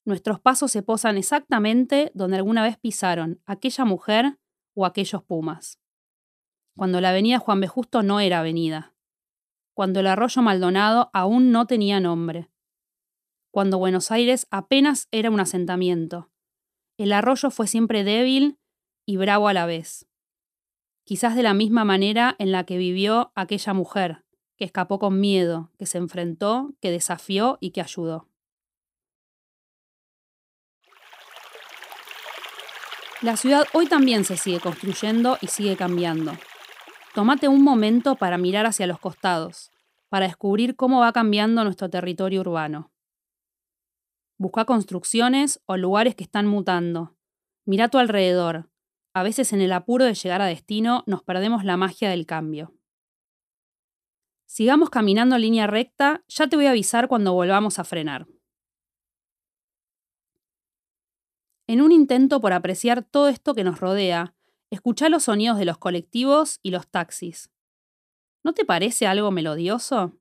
Nuestros 0.04 0.40
pasos 0.40 0.72
se 0.72 0.82
posan 0.82 1.16
exactamente 1.18 2.12
donde 2.16 2.38
alguna 2.38 2.64
vez 2.64 2.78
pisaron 2.78 3.42
aquella 3.46 3.86
mujer 3.86 4.40
o 4.74 4.88
aquellos 4.88 5.24
pumas. 5.24 5.80
Cuando 6.76 7.02
la 7.02 7.10
avenida 7.10 7.38
Juan 7.38 7.62
B. 7.62 7.68
Justo 7.68 8.02
no 8.02 8.20
era 8.20 8.40
avenida. 8.40 8.96
Cuando 9.76 10.00
el 10.00 10.08
arroyo 10.08 10.42
Maldonado 10.42 11.12
aún 11.14 11.52
no 11.52 11.68
tenía 11.68 12.00
nombre. 12.00 12.50
Cuando 13.52 13.78
Buenos 13.78 14.10
Aires 14.10 14.48
apenas 14.50 15.08
era 15.12 15.30
un 15.30 15.40
asentamiento. 15.40 16.32
El 16.98 17.14
arroyo 17.14 17.52
fue 17.52 17.68
siempre 17.68 18.04
débil 18.04 18.58
y 19.06 19.18
bravo 19.18 19.48
a 19.48 19.54
la 19.54 19.68
vez. 19.68 20.08
Quizás 21.04 21.36
de 21.36 21.44
la 21.44 21.54
misma 21.54 21.86
manera 21.86 22.36
en 22.40 22.52
la 22.52 22.66
que 22.66 22.78
vivió 22.78 23.32
aquella 23.36 23.74
mujer, 23.74 24.25
que 24.58 24.66
escapó 24.66 25.00
con 25.00 25.20
miedo, 25.20 25.72
que 25.78 25.86
se 25.86 25.98
enfrentó, 25.98 26.74
que 26.82 26.92
desafió 26.92 27.58
y 27.60 27.72
que 27.72 27.82
ayudó. 27.82 28.28
La 33.22 33.38
ciudad 33.38 33.66
hoy 33.74 33.88
también 33.88 34.24
se 34.24 34.38
sigue 34.38 34.60
construyendo 34.60 35.38
y 35.42 35.48
sigue 35.48 35.76
cambiando. 35.76 36.34
Tómate 37.14 37.48
un 37.48 37.64
momento 37.64 38.16
para 38.16 38.38
mirar 38.38 38.66
hacia 38.66 38.88
los 38.88 39.00
costados, 39.00 39.72
para 40.10 40.28
descubrir 40.28 40.76
cómo 40.76 41.00
va 41.00 41.14
cambiando 41.14 41.64
nuestro 41.64 41.90
territorio 41.90 42.42
urbano. 42.42 42.92
Busca 44.38 44.66
construcciones 44.66 45.62
o 45.66 45.78
lugares 45.78 46.14
que 46.14 46.24
están 46.26 46.46
mutando. 46.46 47.16
Mira 47.66 47.86
a 47.86 47.90
tu 47.90 47.98
alrededor. 47.98 48.70
A 49.14 49.24
veces 49.24 49.54
en 49.54 49.62
el 49.62 49.72
apuro 49.72 50.04
de 50.04 50.14
llegar 50.14 50.42
a 50.42 50.46
destino 50.46 51.04
nos 51.08 51.24
perdemos 51.24 51.64
la 51.64 51.78
magia 51.78 52.10
del 52.10 52.26
cambio. 52.26 52.74
Sigamos 54.46 54.90
caminando 54.90 55.36
en 55.36 55.42
línea 55.42 55.68
recta, 55.68 56.24
ya 56.28 56.48
te 56.48 56.56
voy 56.56 56.68
a 56.68 56.72
avisar 56.72 57.08
cuando 57.08 57.34
volvamos 57.34 57.80
a 57.80 57.84
frenar. 57.84 58.28
En 61.68 61.82
un 61.82 61.92
intento 61.92 62.40
por 62.42 62.54
apreciar 62.54 63.04
todo 63.04 63.28
esto 63.28 63.56
que 63.56 63.64
nos 63.64 63.80
rodea, 63.80 64.36
escucha 64.70 65.10
los 65.10 65.24
sonidos 65.24 65.58
de 65.58 65.66
los 65.66 65.78
colectivos 65.78 66.60
y 66.62 66.70
los 66.70 66.88
taxis. 66.88 67.50
¿No 68.44 68.54
te 68.54 68.66
parece 68.66 69.08
algo 69.08 69.32
melodioso? 69.32 70.14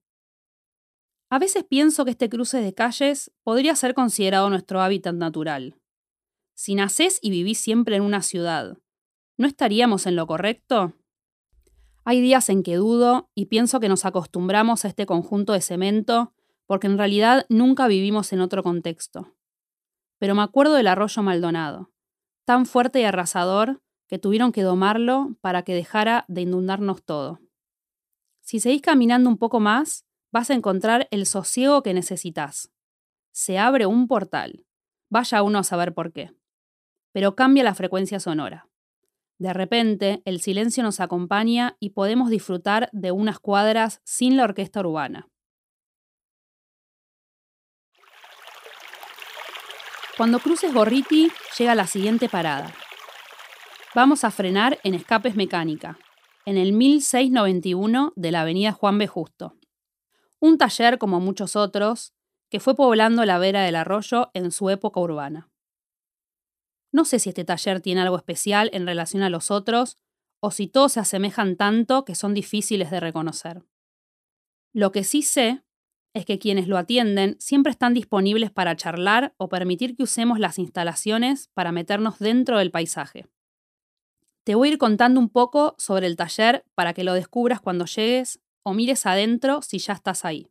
A 1.29 1.39
veces 1.39 1.65
pienso 1.65 2.05
que 2.05 2.13
este 2.13 2.31
cruce 2.31 2.61
de 2.61 2.73
calles 2.73 3.31
podría 3.43 3.77
ser 3.77 3.93
considerado 3.93 4.49
nuestro 4.49 4.81
hábitat 4.81 5.15
natural. 5.15 5.77
Si 6.55 6.75
nacés 6.75 7.19
y 7.21 7.31
vivís 7.31 7.59
siempre 7.59 7.97
en 7.97 8.03
una 8.03 8.23
ciudad, 8.23 8.79
¿no 9.37 9.47
estaríamos 9.47 10.07
en 10.07 10.17
lo 10.17 10.27
correcto? 10.27 10.95
Hay 12.05 12.21
días 12.21 12.49
en 12.49 12.63
que 12.63 12.77
dudo 12.77 13.31
y 13.35 13.47
pienso 13.47 13.81
que 13.81 13.89
nos 13.89 14.05
acostumbramos 14.05 14.85
a 14.85 14.89
este 14.89 15.07
conjunto 15.07 15.53
de 15.53 15.61
cemento 15.61 16.33
porque 16.67 16.87
en 16.87 16.99
realidad 16.99 17.47
nunca 17.49 17.87
vivimos 17.87 18.33
en 18.33 18.41
otro 18.41 18.63
contexto 18.63 19.35
pero 20.25 20.35
me 20.35 20.43
acuerdo 20.43 20.75
del 20.75 20.87
arroyo 20.87 21.23
Maldonado, 21.23 21.91
tan 22.47 22.65
fuerte 22.65 23.01
y 23.01 23.05
arrasador 23.05 23.83
que 24.09 24.19
tuvieron 24.19 24.53
que 24.53 24.63
domarlo 24.63 25.37
para 25.43 25.65
que 25.65 25.75
dejara 25.75 26.25
de 26.29 26.41
inundarnos 26.41 27.03
todo. 27.03 27.41
Si 28.41 28.59
seguís 28.59 28.81
caminando 28.83 29.29
un 29.29 29.37
poco 29.37 29.61
más, 29.61 30.07
vas 30.33 30.49
a 30.49 30.55
encontrar 30.55 31.09
el 31.11 31.27
sosiego 31.27 31.83
que 31.83 31.93
necesitas. 31.93 32.71
Se 33.33 33.59
abre 33.59 33.85
un 33.85 34.09
portal. 34.09 34.65
Vaya 35.11 35.43
uno 35.43 35.59
a 35.59 35.63
saber 35.63 35.93
por 35.93 36.13
qué. 36.13 36.33
Pero 37.13 37.35
cambia 37.35 37.65
la 37.65 37.75
frecuencia 37.75 38.19
sonora. 38.19 38.67
De 39.39 39.53
repente, 39.53 40.23
el 40.25 40.41
silencio 40.41 40.83
nos 40.83 41.01
acompaña 41.01 41.77
y 41.81 41.91
podemos 41.91 42.31
disfrutar 42.31 42.89
de 42.93 43.11
unas 43.11 43.41
cuadras 43.41 44.01
sin 44.05 44.37
la 44.37 44.45
orquesta 44.45 44.81
urbana. 44.81 45.29
Cuando 50.17 50.39
cruces 50.39 50.73
Gorriti, 50.73 51.33
llega 51.59 51.75
la 51.75 51.89
siguiente 51.89 52.29
parada. 52.29 52.73
Vamos 53.97 54.23
a 54.23 54.31
frenar 54.31 54.79
en 54.85 54.95
Escapes 54.95 55.35
Mecánica, 55.35 55.99
en 56.47 56.57
el 56.57 56.73
1691 56.73 58.13
de 58.15 58.31
la 58.31 58.43
avenida 58.43 58.73
Juan 58.73 58.99
B. 58.99 59.09
Justo. 59.09 59.57
Un 60.39 60.59
taller, 60.59 60.99
como 60.99 61.19
muchos 61.19 61.57
otros, 61.57 62.13
que 62.49 62.61
fue 62.61 62.77
poblando 62.77 63.25
la 63.25 63.39
vera 63.39 63.63
del 63.63 63.75
arroyo 63.75 64.31
en 64.35 64.53
su 64.53 64.71
época 64.71 65.01
urbana. 65.01 65.51
No 66.95 67.05
sé 67.05 67.19
si 67.19 67.31
este 67.31 67.45
taller 67.45 67.81
tiene 67.81 68.03
algo 68.03 68.17
especial 68.17 68.71
en 68.73 68.87
relación 68.87 69.25
a 69.25 69.29
los 69.29 69.51
otros, 69.51 69.99
o 70.41 70.53
si 70.53 70.69
todos 70.69 70.93
se 70.93 71.01
asemejan 71.01 71.57
tanto 71.57 72.05
que 72.05 72.15
son 72.15 72.35
difíciles 72.35 72.93
de 72.93 73.01
reconocer. 73.01 73.65
Lo 74.73 74.93
que 74.93 75.03
sí 75.03 75.23
sé 75.23 75.65
es 76.15 76.25
que 76.25 76.39
quienes 76.39 76.69
lo 76.69 76.79
atienden 76.79 77.35
siempre 77.41 77.73
están 77.73 77.95
disponibles 77.95 78.53
para 78.53 78.77
charlar 78.77 79.35
o 79.39 79.49
permitir 79.49 79.97
que 79.97 80.05
usemos 80.05 80.39
las 80.39 80.61
instalaciones 80.61 81.49
para 81.53 81.73
meternos 81.73 82.21
dentro 82.21 82.59
del 82.59 82.71
paisaje. 82.71 83.27
Te 84.45 84.55
voy 84.55 84.69
a 84.69 84.73
ir 84.75 84.79
contando 84.79 85.19
un 85.19 85.31
poco 85.31 85.75
sobre 85.79 86.07
el 86.07 86.15
taller 86.15 86.65
para 86.77 86.95
que 86.95 87.03
lo 87.03 87.15
descubras 87.15 87.61
cuando 87.61 87.87
llegues 87.87 88.41
o 88.63 88.73
mires 88.73 89.05
adentro 89.05 89.63
si 89.63 89.81
ya 89.81 89.95
estás 89.95 90.25
ahí. 90.25 90.49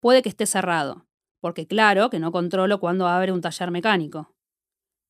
Puede 0.00 0.20
que 0.20 0.28
esté 0.28 0.44
cerrado, 0.44 1.06
porque 1.40 1.66
claro 1.66 2.10
que 2.10 2.18
no 2.18 2.30
controlo 2.30 2.78
cuándo 2.78 3.06
abre 3.06 3.32
un 3.32 3.40
taller 3.40 3.70
mecánico. 3.70 4.35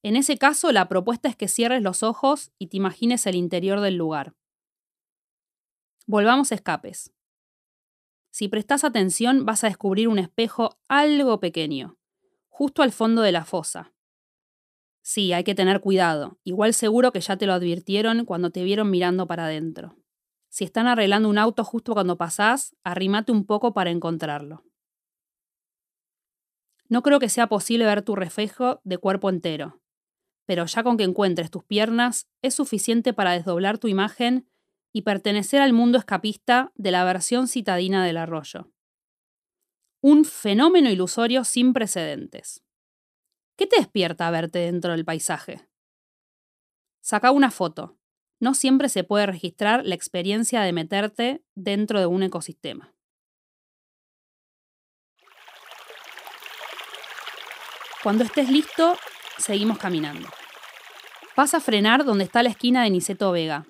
En 0.03 0.17
ese 0.17 0.39
caso, 0.39 0.73
la 0.73 0.89
propuesta 0.89 1.29
es 1.29 1.37
que 1.37 1.49
cierres 1.49 1.83
los 1.83 2.03
ojos 2.03 2.53
y 2.59 2.69
te 2.69 2.77
imagines 2.77 3.27
el 3.27 3.35
interior 3.35 3.81
del 3.81 3.97
lugar. 3.97 4.35
Volvamos 6.07 6.53
a 6.53 6.55
escapes. 6.55 7.13
Si 8.31 8.49
prestas 8.49 8.85
atención 8.85 9.45
vas 9.45 9.65
a 9.65 9.69
descubrir 9.69 10.09
un 10.09 10.19
espejo 10.19 10.79
algo 10.89 11.41
pequeño, 11.41 11.99
justo 12.49 12.83
al 12.83 12.93
fondo 12.93 13.23
de 13.23 13.33
la 13.33 13.45
fosa. 13.45 13.93
Sí, 15.03 15.33
hay 15.33 15.43
que 15.43 15.55
tener 15.55 15.81
cuidado, 15.81 16.39
igual 16.45 16.75
seguro 16.75 17.13
que 17.13 17.21
ya 17.21 17.37
te 17.37 17.47
lo 17.47 17.55
advirtieron 17.55 18.25
cuando 18.25 18.51
te 18.51 18.63
vieron 18.63 18.91
mirando 18.91 19.27
para 19.27 19.47
adentro. 19.47 19.97
Si 20.49 20.65
están 20.65 20.87
arreglando 20.87 21.29
un 21.29 21.39
auto 21.39 21.65
justo 21.65 21.93
cuando 21.93 22.17
pasás, 22.17 22.77
arrimate 22.85 23.33
un 23.33 23.47
poco 23.47 23.73
para 23.73 23.91
encontrarlo. 23.91 24.65
No 26.89 27.03
creo 27.03 27.19
que 27.19 27.29
sea 27.29 27.49
posible 27.49 27.85
ver 27.85 28.03
tu 28.03 28.17
reflejo 28.17 28.81
de 28.85 28.99
cuerpo 28.99 29.29
entero, 29.29 29.81
pero 30.47 30.65
ya 30.65 30.83
con 30.83 30.97
que 30.97 31.05
encuentres 31.05 31.51
tus 31.51 31.65
piernas 31.65 32.29
es 32.41 32.55
suficiente 32.55 33.13
para 33.13 33.33
desdoblar 33.33 33.79
tu 33.79 33.89
imagen 33.89 34.49
y 34.93 35.03
pertenecer 35.03 35.61
al 35.61 35.73
mundo 35.73 35.99
escapista 35.99 36.73
de 36.77 36.91
la 36.91 37.05
versión 37.05 37.49
citadina 37.49 38.05
del 38.05 38.17
arroyo. 38.17 38.73
Un 40.01 40.25
fenómeno 40.25 40.89
ilusorio 40.89 41.45
sin 41.45 41.73
precedentes. 41.73 42.63
¿Qué 43.57 43.67
te 43.67 43.77
despierta 43.77 44.31
verte 44.31 44.61
dentro 44.61 44.93
del 44.93 45.05
paisaje? 45.05 45.69
Saca 47.01 47.31
una 47.31 47.51
foto. 47.51 47.99
No 48.39 48.55
siempre 48.55 48.89
se 48.89 49.03
puede 49.03 49.27
registrar 49.27 49.85
la 49.85 49.95
experiencia 49.95 50.61
de 50.63 50.73
meterte 50.73 51.43
dentro 51.55 51.99
de 51.99 52.07
un 52.07 52.23
ecosistema. 52.23 52.95
Cuando 58.03 58.25
estés 58.25 58.51
listo, 58.51 58.97
seguimos 59.39 59.79
caminando. 59.79 60.29
Vas 61.37 61.55
a 61.55 61.61
frenar 61.61 62.05
donde 62.05 62.25
está 62.25 62.43
la 62.43 62.51
esquina 62.51 62.83
de 62.83 62.91
Niceto 62.91 63.31
Vega, 63.33 63.67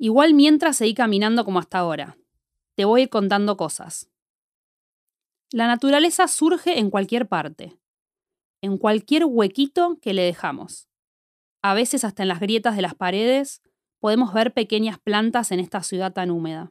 Igual 0.00 0.32
mientras 0.32 0.76
seguí 0.76 0.94
caminando 0.94 1.44
como 1.44 1.58
hasta 1.58 1.78
ahora. 1.78 2.16
Te 2.76 2.84
voy 2.84 3.00
a 3.00 3.02
ir 3.04 3.10
contando 3.10 3.56
cosas. 3.56 4.08
La 5.50 5.66
naturaleza 5.66 6.28
surge 6.28 6.78
en 6.78 6.90
cualquier 6.90 7.26
parte, 7.26 7.76
en 8.62 8.78
cualquier 8.78 9.24
huequito 9.24 9.98
que 10.00 10.14
le 10.14 10.22
dejamos. 10.22 10.86
a 11.60 11.74
veces 11.74 12.04
hasta 12.04 12.22
en 12.22 12.28
las 12.28 12.38
grietas 12.38 12.76
de 12.76 12.82
las 12.82 12.94
paredes, 12.94 13.62
podemos 13.98 14.32
ver 14.32 14.54
pequeñas 14.54 15.00
plantas 15.00 15.50
en 15.50 15.58
esta 15.58 15.82
ciudad 15.82 16.12
tan 16.12 16.30
húmeda. 16.30 16.70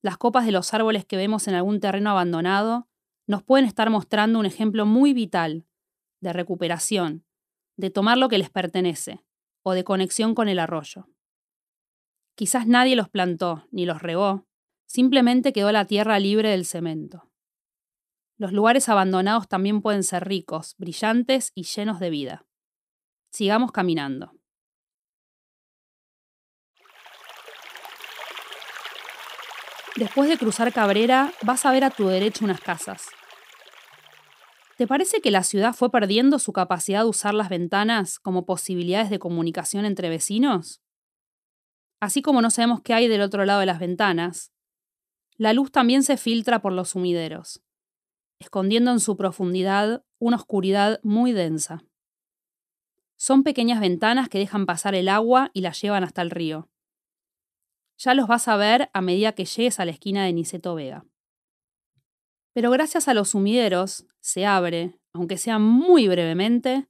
Las 0.00 0.16
copas 0.16 0.46
de 0.46 0.52
los 0.52 0.72
árboles 0.72 1.04
que 1.04 1.18
vemos 1.18 1.46
en 1.48 1.54
algún 1.54 1.78
terreno 1.78 2.08
abandonado 2.08 2.88
nos 3.26 3.42
pueden 3.42 3.66
estar 3.66 3.90
mostrando 3.90 4.38
un 4.38 4.46
ejemplo 4.46 4.86
muy 4.86 5.12
vital 5.12 5.67
de 6.20 6.32
recuperación, 6.32 7.24
de 7.76 7.90
tomar 7.90 8.18
lo 8.18 8.28
que 8.28 8.38
les 8.38 8.50
pertenece 8.50 9.24
o 9.62 9.72
de 9.72 9.84
conexión 9.84 10.34
con 10.34 10.48
el 10.48 10.58
arroyo. 10.58 11.08
Quizás 12.34 12.66
nadie 12.66 12.96
los 12.96 13.08
plantó 13.08 13.66
ni 13.70 13.86
los 13.86 14.02
regó, 14.02 14.46
simplemente 14.86 15.52
quedó 15.52 15.72
la 15.72 15.86
tierra 15.86 16.18
libre 16.18 16.50
del 16.50 16.64
cemento. 16.64 17.28
Los 18.36 18.52
lugares 18.52 18.88
abandonados 18.88 19.48
también 19.48 19.82
pueden 19.82 20.04
ser 20.04 20.26
ricos, 20.28 20.76
brillantes 20.78 21.50
y 21.54 21.64
llenos 21.64 21.98
de 21.98 22.10
vida. 22.10 22.46
Sigamos 23.30 23.72
caminando. 23.72 24.32
Después 29.96 30.28
de 30.28 30.38
cruzar 30.38 30.72
Cabrera, 30.72 31.32
vas 31.42 31.66
a 31.66 31.72
ver 31.72 31.82
a 31.82 31.90
tu 31.90 32.06
derecha 32.06 32.44
unas 32.44 32.60
casas. 32.60 33.08
¿Te 34.78 34.86
parece 34.86 35.20
que 35.20 35.32
la 35.32 35.42
ciudad 35.42 35.74
fue 35.74 35.90
perdiendo 35.90 36.38
su 36.38 36.52
capacidad 36.52 37.00
de 37.00 37.08
usar 37.08 37.34
las 37.34 37.48
ventanas 37.48 38.20
como 38.20 38.46
posibilidades 38.46 39.10
de 39.10 39.18
comunicación 39.18 39.84
entre 39.84 40.08
vecinos? 40.08 40.80
Así 41.98 42.22
como 42.22 42.42
no 42.42 42.50
sabemos 42.50 42.82
qué 42.82 42.94
hay 42.94 43.08
del 43.08 43.22
otro 43.22 43.44
lado 43.44 43.58
de 43.58 43.66
las 43.66 43.80
ventanas, 43.80 44.52
la 45.36 45.52
luz 45.52 45.72
también 45.72 46.04
se 46.04 46.16
filtra 46.16 46.62
por 46.62 46.72
los 46.72 46.90
sumideros, 46.90 47.60
escondiendo 48.38 48.92
en 48.92 49.00
su 49.00 49.16
profundidad 49.16 50.04
una 50.20 50.36
oscuridad 50.36 51.00
muy 51.02 51.32
densa. 51.32 51.82
Son 53.16 53.42
pequeñas 53.42 53.80
ventanas 53.80 54.28
que 54.28 54.38
dejan 54.38 54.64
pasar 54.64 54.94
el 54.94 55.08
agua 55.08 55.50
y 55.54 55.62
la 55.62 55.72
llevan 55.72 56.04
hasta 56.04 56.22
el 56.22 56.30
río. 56.30 56.68
Ya 57.96 58.14
los 58.14 58.28
vas 58.28 58.46
a 58.46 58.56
ver 58.56 58.90
a 58.92 59.00
medida 59.00 59.32
que 59.32 59.44
llegues 59.44 59.80
a 59.80 59.84
la 59.84 59.90
esquina 59.90 60.24
de 60.24 60.32
Niceto 60.32 60.76
Vega. 60.76 61.04
Pero 62.58 62.72
gracias 62.72 63.06
a 63.06 63.14
los 63.14 63.28
sumideros 63.28 64.04
se 64.18 64.44
abre, 64.44 64.98
aunque 65.12 65.38
sea 65.38 65.60
muy 65.60 66.08
brevemente, 66.08 66.88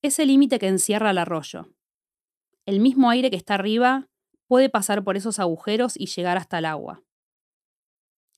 ese 0.00 0.24
límite 0.24 0.60
que 0.60 0.68
encierra 0.68 1.10
el 1.10 1.18
arroyo. 1.18 1.74
El 2.66 2.78
mismo 2.78 3.10
aire 3.10 3.28
que 3.28 3.36
está 3.36 3.54
arriba 3.54 4.08
puede 4.46 4.68
pasar 4.68 5.02
por 5.02 5.16
esos 5.16 5.40
agujeros 5.40 5.94
y 5.96 6.06
llegar 6.06 6.36
hasta 6.36 6.60
el 6.60 6.66
agua. 6.66 7.02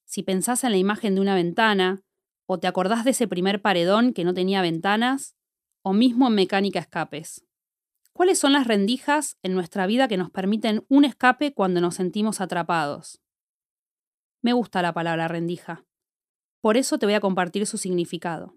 Si 0.07 0.23
pensás 0.23 0.65
en 0.65 0.71
la 0.71 0.79
imagen 0.79 1.15
de 1.15 1.21
una 1.21 1.35
ventana, 1.35 2.03
o 2.47 2.59
te 2.59 2.67
acordás 2.67 3.05
de 3.05 3.11
ese 3.11 3.29
primer 3.29 3.61
paredón 3.61 4.15
que 4.15 4.25
no 4.25 4.33
tenía 4.33 4.63
ventanas, 4.63 5.37
o 5.83 5.93
mismo 5.93 6.29
en 6.29 6.35
mecánica 6.35 6.79
escapes. 6.79 7.45
¿Cuáles 8.15 8.39
son 8.39 8.55
las 8.55 8.67
rendijas 8.67 9.37
en 9.43 9.53
nuestra 9.53 9.87
vida 9.87 10.09
que 10.09 10.17
nos 10.17 10.31
permiten 10.31 10.87
un 10.89 11.05
escape 11.05 11.53
cuando 11.53 11.83
nos 11.83 11.97
sentimos 11.97 12.41
atrapados? 12.41 13.21
Me 14.41 14.55
gusta 14.55 14.81
la 14.81 14.95
palabra 14.95 15.29
rendija. 15.29 15.85
Por 16.61 16.77
eso 16.77 16.99
te 16.99 17.07
voy 17.07 17.15
a 17.15 17.21
compartir 17.21 17.67
su 17.67 17.79
significado. 17.79 18.55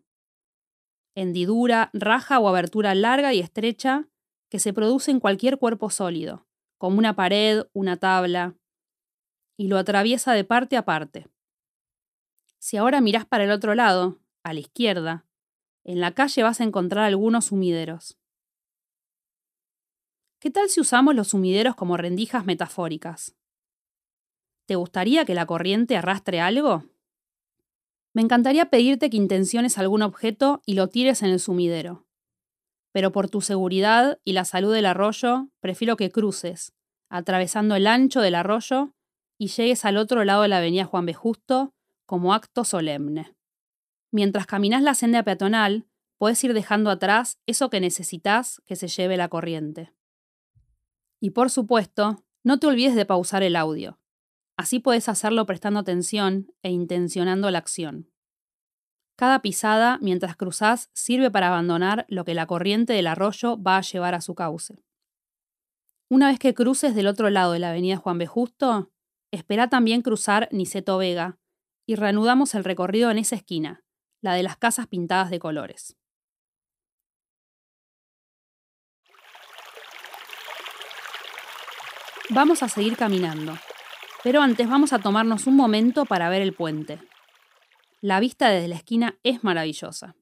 Hendidura, 1.16 1.90
raja 1.94 2.40
o 2.40 2.48
abertura 2.48 2.96
larga 2.96 3.34
y 3.34 3.40
estrecha 3.40 4.10
que 4.50 4.60
se 4.60 4.74
produce 4.74 5.12
en 5.12 5.20
cualquier 5.20 5.58
cuerpo 5.58 5.90
sólido, 5.90 6.46
como 6.78 6.98
una 6.98 7.16
pared, 7.16 7.64
una 7.74 7.98
tabla, 7.98 8.56
y 9.58 9.68
lo 9.68 9.78
atraviesa 9.78 10.34
de 10.34 10.44
parte 10.44 10.76
a 10.76 10.86
parte. 10.86 11.28
Si 12.60 12.78
ahora 12.78 13.02
mirás 13.02 13.26
para 13.26 13.44
el 13.44 13.52
otro 13.52 13.76
lado, 13.76 14.20
a 14.44 14.54
la 14.54 14.60
izquierda, 14.60 15.26
en 15.84 16.00
la 16.00 16.14
calle 16.14 16.44
vas 16.44 16.62
a 16.62 16.64
encontrar 16.64 17.06
algunos 17.06 17.46
sumideros. 17.46 18.18
¿Qué 20.40 20.52
tal 20.52 20.70
si 20.70 20.82
usamos 20.82 21.16
los 21.16 21.30
sumideros 21.30 21.76
como 21.76 21.96
rendijas 21.96 22.46
metafóricas? 22.46 23.36
¿Te 24.66 24.76
gustaría 24.76 25.26
que 25.26 25.36
la 25.36 25.46
corriente 25.46 25.96
arrastre 25.96 26.42
algo? 26.42 26.84
Me 28.14 28.22
encantaría 28.22 28.70
pedirte 28.70 29.10
que 29.10 29.18
intenciones 29.18 29.78
algún 29.78 30.04
objeto 30.04 30.62
y 30.66 30.76
lo 30.76 30.88
tires 30.88 31.24
en 31.24 31.32
el 31.32 31.40
sumidero. 31.40 32.06
Pero 32.92 33.12
por 33.12 33.28
tu 33.28 33.42
seguridad 33.42 34.20
y 34.24 34.34
la 34.34 34.46
salud 34.46 34.74
del 34.74 34.86
arroyo, 34.86 35.50
prefiero 35.60 35.98
que 35.98 36.12
cruces, 36.12 36.74
atravesando 37.10 37.76
el 37.76 37.88
ancho 37.88 38.22
del 38.22 38.36
arroyo, 38.36 38.94
y 39.40 39.48
llegues 39.48 39.84
al 39.84 39.98
otro 39.98 40.24
lado 40.24 40.44
de 40.44 40.48
la 40.48 40.60
avenida 40.60 40.86
Juan 40.86 41.08
B. 41.08 41.14
Justo 41.14 41.74
como 42.06 42.34
acto 42.34 42.64
solemne. 42.64 43.36
Mientras 44.12 44.46
caminas 44.46 44.84
la 44.84 44.94
senda 44.94 45.24
peatonal, 45.24 45.88
puedes 46.20 46.42
ir 46.44 46.54
dejando 46.54 46.92
atrás 46.92 47.40
eso 47.48 47.72
que 47.72 47.80
necesitas 47.80 48.62
que 48.68 48.76
se 48.76 48.88
lleve 48.88 49.18
la 49.18 49.28
corriente. 49.28 49.92
Y 51.20 51.32
por 51.32 51.50
supuesto, 51.50 52.24
no 52.44 52.60
te 52.60 52.68
olvides 52.68 52.96
de 52.96 53.06
pausar 53.06 53.42
el 53.42 53.56
audio. 53.56 54.00
Así 54.56 54.80
puedes 54.80 55.10
hacerlo 55.10 55.48
prestando 55.48 55.80
atención 55.80 56.54
e 56.62 56.70
intencionando 56.70 57.50
la 57.50 57.58
acción. 57.58 58.13
Cada 59.16 59.42
pisada 59.42 60.00
mientras 60.02 60.36
cruzás 60.36 60.90
sirve 60.94 61.30
para 61.30 61.48
abandonar 61.48 62.06
lo 62.10 62.26
que 62.26 62.34
la 62.34 62.48
corriente 62.48 62.94
del 62.94 63.08
arroyo 63.08 63.62
va 63.62 63.78
a 63.78 63.82
llevar 63.82 64.16
a 64.16 64.22
su 64.22 64.34
cauce. 64.34 64.84
Una 66.10 66.28
vez 66.28 66.40
que 66.40 66.54
cruces 66.54 66.96
del 66.96 67.08
otro 67.08 67.30
lado 67.30 67.54
de 67.54 67.60
la 67.60 67.70
avenida 67.70 67.98
Juan 67.98 68.18
B. 68.18 68.28
Justo, 68.28 68.92
espera 69.32 69.70
también 69.70 70.02
cruzar 70.02 70.50
Niceto 70.52 70.98
Vega 70.98 71.38
y 71.88 71.96
reanudamos 71.96 72.56
el 72.56 72.64
recorrido 72.64 73.12
en 73.12 73.18
esa 73.18 73.36
esquina, 73.36 73.84
la 74.22 74.34
de 74.34 74.44
las 74.44 74.58
casas 74.58 74.88
pintadas 74.88 75.30
de 75.30 75.40
colores. 75.40 75.96
Vamos 82.30 82.64
a 82.64 82.70
seguir 82.70 82.96
caminando, 82.96 83.58
pero 84.24 84.42
antes 84.42 84.68
vamos 84.68 84.94
a 84.94 85.00
tomarnos 85.00 85.46
un 85.46 85.56
momento 85.56 86.06
para 86.06 86.30
ver 86.30 86.42
el 86.42 86.54
puente. 86.54 87.00
La 88.04 88.20
vista 88.20 88.50
desde 88.50 88.68
la 88.68 88.76
esquina 88.76 89.18
es 89.24 89.46
maravillosa. 89.46 90.18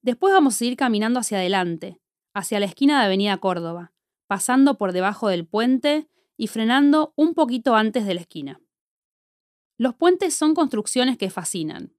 Después 0.00 0.32
vamos 0.32 0.54
a 0.54 0.56
seguir 0.56 0.78
caminando 0.78 1.20
hacia 1.20 1.36
adelante, 1.36 2.00
hacia 2.32 2.60
la 2.60 2.64
esquina 2.64 2.98
de 2.98 3.04
Avenida 3.04 3.36
Córdoba, 3.36 3.92
pasando 4.26 4.78
por 4.78 4.92
debajo 4.92 5.28
del 5.28 5.46
puente 5.46 6.08
y 6.38 6.46
frenando 6.46 7.12
un 7.14 7.34
poquito 7.34 7.74
antes 7.74 8.06
de 8.06 8.14
la 8.14 8.22
esquina. 8.22 8.58
Los 9.76 9.96
puentes 9.96 10.34
son 10.34 10.54
construcciones 10.54 11.18
que 11.18 11.28
fascinan. 11.28 11.94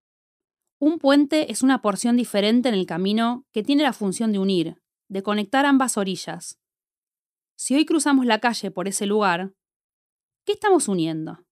Un 0.79 0.97
puente 0.97 1.51
es 1.51 1.61
una 1.61 1.83
porción 1.83 2.17
diferente 2.17 2.67
en 2.67 2.73
el 2.73 2.87
camino 2.87 3.45
que 3.51 3.61
tiene 3.61 3.83
la 3.83 3.93
función 3.93 4.31
de 4.31 4.39
unir, 4.39 4.81
de 5.07 5.21
conectar 5.21 5.67
ambas 5.67 5.97
orillas. 5.97 6.59
Si 7.55 7.75
hoy 7.75 7.85
cruzamos 7.85 8.25
la 8.25 8.39
calle 8.39 8.71
por 8.71 8.87
ese 8.87 9.05
lugar, 9.05 9.53
¿qué 10.45 10.53
estamos 10.53 10.87
uniendo? 10.87 11.46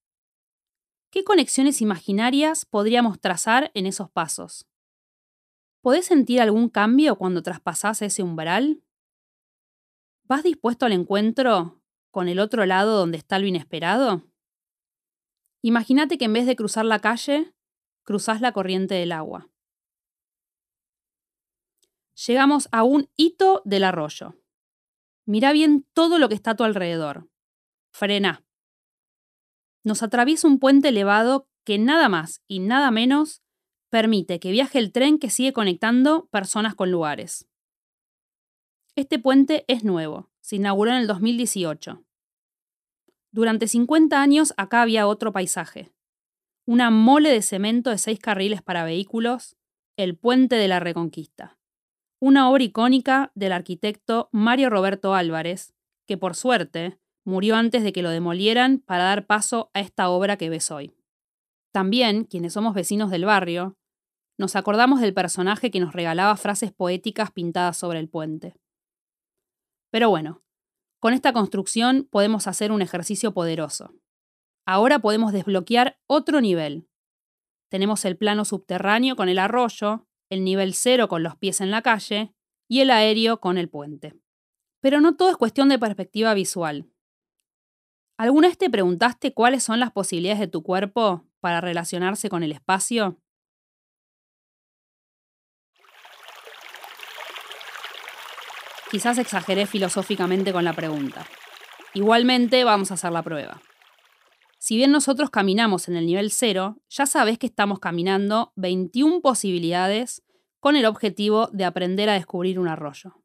¿Qué 1.15 1.23
conexiones 1.23 1.79
imaginarias 1.79 2.65
podríamos 2.65 3.21
trazar 3.21 3.71
en 3.73 3.85
esos 3.85 4.09
pasos? 4.09 4.67
¿Podés 5.79 6.07
sentir 6.07 6.41
algún 6.41 6.67
cambio 6.67 7.15
cuando 7.15 7.41
traspasás 7.41 8.01
ese 8.01 8.21
umbral? 8.21 8.83
¿Vas 10.23 10.43
dispuesto 10.43 10.85
al 10.85 10.91
encuentro 10.91 11.81
con 12.11 12.27
el 12.27 12.37
otro 12.37 12.65
lado 12.65 12.97
donde 12.97 13.17
está 13.17 13.39
lo 13.39 13.47
inesperado? 13.47 14.29
Imagínate 15.61 16.17
que 16.17 16.25
en 16.25 16.33
vez 16.33 16.45
de 16.47 16.57
cruzar 16.57 16.83
la 16.83 16.99
calle, 16.99 17.55
cruzás 18.03 18.41
la 18.41 18.51
corriente 18.51 18.95
del 18.95 19.13
agua. 19.13 19.49
Llegamos 22.27 22.67
a 22.73 22.83
un 22.83 23.09
hito 23.15 23.61
del 23.63 23.85
arroyo. 23.85 24.35
Mira 25.25 25.53
bien 25.53 25.87
todo 25.93 26.19
lo 26.19 26.27
que 26.27 26.35
está 26.35 26.51
a 26.51 26.55
tu 26.57 26.65
alrededor. 26.65 27.29
Frena. 27.93 28.44
Nos 29.85 30.03
atraviesa 30.03 30.49
un 30.49 30.59
puente 30.59 30.89
elevado 30.89 31.47
que 31.63 31.77
nada 31.77 32.09
más 32.09 32.41
y 32.45 32.59
nada 32.59 32.91
menos 32.91 33.41
permite 33.89 34.41
que 34.41 34.51
viaje 34.51 34.79
el 34.79 34.91
tren 34.91 35.17
que 35.17 35.29
sigue 35.29 35.53
conectando 35.53 36.27
personas 36.27 36.75
con 36.75 36.91
lugares. 36.91 37.47
Este 38.97 39.17
puente 39.17 39.63
es 39.69 39.85
nuevo, 39.85 40.29
se 40.41 40.57
inauguró 40.57 40.91
en 40.91 40.97
el 40.97 41.07
2018. 41.07 42.03
Durante 43.31 43.67
50 43.67 44.21
años 44.21 44.53
acá 44.57 44.81
había 44.81 45.07
otro 45.07 45.31
paisaje 45.31 45.95
una 46.67 46.89
mole 46.89 47.29
de 47.29 47.41
cemento 47.43 47.91
de 47.91 47.97
seis 47.97 48.19
carriles 48.19 48.61
para 48.61 48.85
vehículos, 48.85 49.55
el 49.97 50.17
Puente 50.17 50.55
de 50.55 50.67
la 50.67 50.79
Reconquista, 50.79 51.59
una 52.19 52.49
obra 52.49 52.63
icónica 52.63 53.31
del 53.35 53.51
arquitecto 53.51 54.29
Mario 54.31 54.69
Roberto 54.71 55.13
Álvarez, 55.13 55.75
que 56.07 56.17
por 56.17 56.35
suerte 56.35 56.99
murió 57.25 57.55
antes 57.55 57.83
de 57.83 57.91
que 57.91 58.03
lo 58.03 58.09
demolieran 58.09 58.79
para 58.79 59.05
dar 59.05 59.25
paso 59.25 59.71
a 59.73 59.81
esta 59.81 60.09
obra 60.09 60.37
que 60.37 60.49
ves 60.49 60.71
hoy. 60.71 60.95
También, 61.73 62.23
quienes 62.23 62.53
somos 62.53 62.73
vecinos 62.73 63.11
del 63.11 63.25
barrio, 63.25 63.77
nos 64.37 64.55
acordamos 64.55 65.01
del 65.01 65.13
personaje 65.13 65.71
que 65.71 65.79
nos 65.79 65.93
regalaba 65.93 66.37
frases 66.37 66.71
poéticas 66.71 67.31
pintadas 67.31 67.77
sobre 67.77 67.99
el 67.99 68.09
puente. 68.09 68.55
Pero 69.91 70.09
bueno, 70.09 70.43
con 70.99 71.13
esta 71.13 71.33
construcción 71.33 72.07
podemos 72.09 72.47
hacer 72.47 72.71
un 72.71 72.81
ejercicio 72.81 73.33
poderoso. 73.33 73.93
Ahora 74.65 74.99
podemos 74.99 75.31
desbloquear 75.31 75.99
otro 76.07 76.41
nivel. 76.41 76.87
Tenemos 77.69 78.05
el 78.05 78.17
plano 78.17 78.45
subterráneo 78.45 79.15
con 79.15 79.29
el 79.29 79.39
arroyo, 79.39 80.07
el 80.29 80.43
nivel 80.43 80.73
cero 80.73 81.07
con 81.07 81.23
los 81.23 81.35
pies 81.35 81.61
en 81.61 81.71
la 81.71 81.81
calle 81.81 82.33
y 82.67 82.81
el 82.81 82.89
aéreo 82.89 83.39
con 83.39 83.57
el 83.57 83.69
puente. 83.69 84.15
Pero 84.81 85.01
no 85.01 85.15
todo 85.15 85.29
es 85.29 85.37
cuestión 85.37 85.69
de 85.69 85.79
perspectiva 85.79 86.33
visual. 86.33 86.89
¿Alguna 88.17 88.47
vez 88.47 88.57
te 88.57 88.69
preguntaste 88.69 89.33
cuáles 89.33 89.63
son 89.63 89.81
las 89.81 89.91
posibilidades 89.91 90.39
de 90.39 90.47
tu 90.47 90.63
cuerpo 90.63 91.25
para 91.41 91.59
relacionarse 91.59 92.29
con 92.29 92.43
el 92.43 92.53
espacio? 92.53 93.19
Quizás 98.89 99.17
exageré 99.17 99.65
filosóficamente 99.65 100.53
con 100.53 100.63
la 100.63 100.71
pregunta. 100.71 101.25
Igualmente 101.93 102.63
vamos 102.63 102.91
a 102.91 102.93
hacer 102.93 103.11
la 103.11 103.21
prueba. 103.21 103.61
Si 104.59 104.77
bien 104.77 104.91
nosotros 104.91 105.29
caminamos 105.29 105.89
en 105.89 105.97
el 105.97 106.05
nivel 106.05 106.31
cero, 106.31 106.77
ya 106.89 107.05
sabes 107.05 107.37
que 107.37 107.47
estamos 107.47 107.79
caminando 107.79 108.53
21 108.55 109.19
posibilidades 109.19 110.23
con 110.61 110.77
el 110.77 110.85
objetivo 110.85 111.49
de 111.51 111.65
aprender 111.65 112.09
a 112.09 112.13
descubrir 112.13 112.59
un 112.59 112.69
arroyo. 112.69 113.21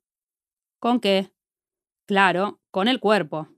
¿Con 0.80 0.98
qué? 0.98 1.32
Claro, 2.06 2.60
con 2.72 2.88
el 2.88 2.98
cuerpo. 2.98 3.48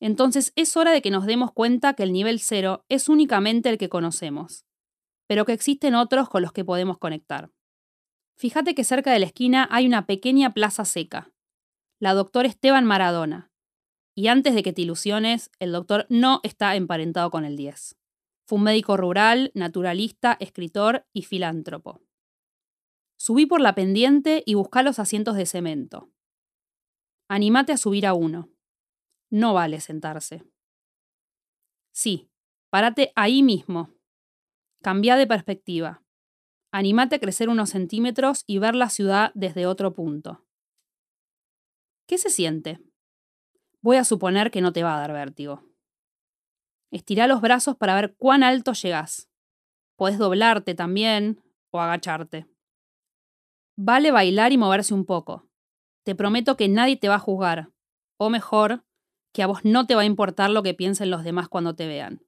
Entonces 0.00 0.52
es 0.56 0.76
hora 0.76 0.92
de 0.92 1.02
que 1.02 1.10
nos 1.10 1.26
demos 1.26 1.52
cuenta 1.52 1.94
que 1.94 2.04
el 2.04 2.12
nivel 2.12 2.40
cero 2.40 2.84
es 2.88 3.08
únicamente 3.08 3.68
el 3.68 3.78
que 3.78 3.88
conocemos, 3.88 4.64
pero 5.26 5.44
que 5.44 5.52
existen 5.52 5.94
otros 5.94 6.28
con 6.28 6.42
los 6.42 6.52
que 6.52 6.64
podemos 6.64 6.98
conectar. 6.98 7.50
Fíjate 8.36 8.74
que 8.74 8.84
cerca 8.84 9.12
de 9.12 9.18
la 9.18 9.26
esquina 9.26 9.68
hay 9.70 9.86
una 9.86 10.06
pequeña 10.06 10.54
plaza 10.54 10.84
seca, 10.84 11.32
la 11.98 12.14
doctor 12.14 12.46
Esteban 12.46 12.84
Maradona. 12.84 13.50
Y 14.14 14.28
antes 14.28 14.54
de 14.54 14.62
que 14.62 14.72
te 14.72 14.82
ilusiones, 14.82 15.50
el 15.58 15.72
doctor 15.72 16.06
no 16.08 16.40
está 16.42 16.76
emparentado 16.76 17.30
con 17.30 17.44
el 17.44 17.56
10. 17.56 17.96
Fue 18.46 18.58
un 18.58 18.64
médico 18.64 18.96
rural, 18.96 19.50
naturalista, 19.54 20.36
escritor 20.40 21.06
y 21.12 21.22
filántropo. 21.22 22.00
Subí 23.16 23.46
por 23.46 23.60
la 23.60 23.74
pendiente 23.74 24.42
y 24.46 24.54
buscá 24.54 24.82
los 24.82 24.98
asientos 24.98 25.36
de 25.36 25.46
cemento. 25.46 26.10
Anímate 27.28 27.72
a 27.72 27.76
subir 27.76 28.06
a 28.06 28.14
uno. 28.14 28.48
No 29.30 29.54
vale 29.54 29.80
sentarse. 29.80 30.42
Sí, 31.92 32.30
párate 32.70 33.12
ahí 33.14 33.42
mismo. 33.42 33.90
Cambia 34.82 35.16
de 35.16 35.26
perspectiva. 35.26 36.02
Anímate 36.72 37.16
a 37.16 37.18
crecer 37.18 37.48
unos 37.48 37.70
centímetros 37.70 38.44
y 38.46 38.58
ver 38.58 38.74
la 38.74 38.88
ciudad 38.90 39.32
desde 39.34 39.66
otro 39.66 39.94
punto. 39.94 40.44
¿Qué 42.06 42.18
se 42.18 42.30
siente? 42.30 42.78
Voy 43.80 43.96
a 43.96 44.04
suponer 44.04 44.50
que 44.50 44.60
no 44.60 44.72
te 44.72 44.82
va 44.82 44.96
a 44.96 45.00
dar 45.00 45.12
vértigo. 45.12 45.62
Estira 46.90 47.26
los 47.26 47.40
brazos 47.40 47.76
para 47.76 47.94
ver 47.94 48.16
cuán 48.16 48.42
alto 48.42 48.72
llegás. 48.72 49.28
Podés 49.96 50.18
doblarte 50.18 50.74
también 50.74 51.42
o 51.70 51.80
agacharte. 51.80 52.46
Vale 53.76 54.10
bailar 54.10 54.52
y 54.52 54.58
moverse 54.58 54.94
un 54.94 55.04
poco. 55.04 55.48
Te 56.04 56.14
prometo 56.14 56.56
que 56.56 56.68
nadie 56.68 56.96
te 56.96 57.08
va 57.08 57.16
a 57.16 57.20
juzgar. 57.20 57.70
O 58.16 58.30
mejor, 58.30 58.84
que 59.32 59.42
a 59.42 59.46
vos 59.46 59.64
no 59.64 59.86
te 59.86 59.94
va 59.94 60.02
a 60.02 60.06
importar 60.06 60.50
lo 60.50 60.62
que 60.62 60.74
piensen 60.74 61.10
los 61.10 61.24
demás 61.24 61.48
cuando 61.48 61.74
te 61.74 61.86
vean. 61.86 62.22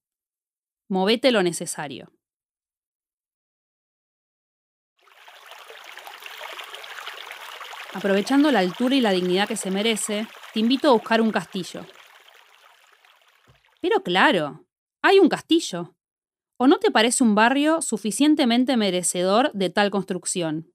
Movete 0.88 1.30
lo 1.30 1.42
necesario. 1.42 2.12
Aprovechando 7.92 8.52
la 8.52 8.60
altura 8.60 8.94
y 8.94 9.00
la 9.00 9.10
dignidad 9.10 9.48
que 9.48 9.56
se 9.56 9.70
merece, 9.70 10.28
te 10.54 10.60
invito 10.60 10.88
a 10.88 10.92
buscar 10.92 11.20
un 11.20 11.32
castillo. 11.32 11.84
Pero 13.80 14.02
claro, 14.02 14.66
hay 15.02 15.18
un 15.18 15.28
castillo. 15.28 15.96
¿O 16.56 16.66
no 16.66 16.78
te 16.78 16.90
parece 16.90 17.24
un 17.24 17.34
barrio 17.34 17.80
suficientemente 17.80 18.76
merecedor 18.76 19.50
de 19.54 19.70
tal 19.70 19.90
construcción? 19.90 20.72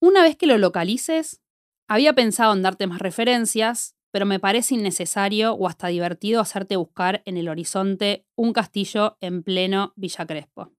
Una 0.00 0.22
vez 0.22 0.36
que 0.36 0.46
lo 0.46 0.56
localices, 0.58 1.42
había 1.88 2.14
pensado 2.14 2.52
en 2.52 2.62
darte 2.62 2.86
más 2.86 3.00
referencias, 3.00 3.96
pero 4.18 4.26
me 4.26 4.40
parece 4.40 4.74
innecesario 4.74 5.52
o 5.52 5.68
hasta 5.68 5.86
divertido 5.86 6.40
hacerte 6.40 6.74
buscar 6.74 7.22
en 7.24 7.36
el 7.36 7.48
horizonte 7.48 8.26
un 8.34 8.52
castillo 8.52 9.16
en 9.20 9.44
pleno 9.44 9.92
Villa 9.94 10.26
Crespo. 10.26 10.72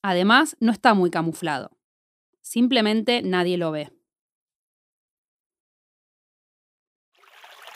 Además, 0.00 0.56
no 0.60 0.72
está 0.72 0.94
muy 0.94 1.10
camuflado. 1.10 1.76
Simplemente 2.40 3.20
nadie 3.20 3.58
lo 3.58 3.70
ve. 3.70 3.92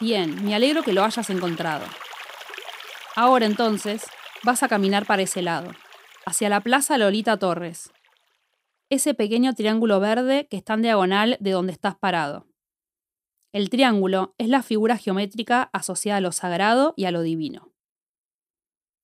Bien, 0.01 0.43
me 0.43 0.55
alegro 0.55 0.83
que 0.83 0.95
lo 0.95 1.05
hayas 1.05 1.29
encontrado. 1.29 1.85
Ahora 3.15 3.45
entonces, 3.45 4.07
vas 4.43 4.63
a 4.63 4.69
caminar 4.69 5.05
para 5.05 5.21
ese 5.21 5.43
lado, 5.43 5.71
hacia 6.25 6.49
la 6.49 6.63
Plaza 6.63 6.97
Lolita 6.97 7.39
Torres. 7.39 7.93
Ese 8.89 9.13
pequeño 9.13 9.53
triángulo 9.53 10.01
verde 10.01 10.49
que 10.49 10.57
está 10.57 10.73
en 10.73 10.81
diagonal 10.81 11.37
de 11.41 11.51
donde 11.51 11.75
estás 11.75 11.95
parado. 11.95 12.47
El 13.55 13.71
triángulo 13.71 14.35
es 14.37 14.49
la 14.49 14.65
figura 14.65 14.97
geométrica 14.97 15.71
asociada 15.73 16.19
a 16.19 16.21
lo 16.21 16.33
sagrado 16.33 16.93
y 16.97 17.05
a 17.05 17.13
lo 17.13 17.23
divino. 17.23 17.73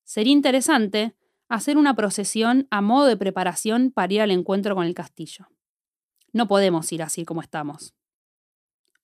Sería 0.03 0.33
interesante 0.33 1.15
hacer 1.47 1.77
una 1.77 1.95
procesión 1.95 2.67
a 2.69 2.81
modo 2.81 3.05
de 3.05 3.15
preparación 3.15 3.91
para 3.91 4.13
ir 4.13 4.21
al 4.21 4.29
encuentro 4.29 4.75
con 4.75 4.85
el 4.85 4.93
castillo. 4.93 5.47
No 6.33 6.49
podemos 6.49 6.91
ir 6.91 7.01
así 7.01 7.23
como 7.23 7.39
estamos. 7.39 7.95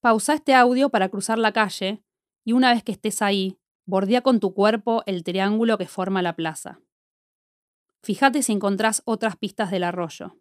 Pausa 0.01 0.33
este 0.33 0.53
audio 0.53 0.89
para 0.89 1.07
cruzar 1.07 1.39
la 1.39 1.53
calle 1.53 2.03
y 2.43 2.51
una 2.51 2.73
vez 2.73 2.83
que 2.83 2.91
estés 2.91 3.21
ahí, 3.21 3.57
bordea 3.85 4.19
con 4.19 4.41
tu 4.41 4.53
cuerpo 4.53 5.03
el 5.05 5.23
triángulo 5.23 5.77
que 5.77 5.87
forma 5.87 6.21
la 6.21 6.35
plaza. 6.35 6.81
Fíjate 8.03 8.43
si 8.43 8.51
encontrás 8.51 9.01
otras 9.05 9.37
pistas 9.37 9.71
del 9.71 9.85
arroyo. 9.85 10.35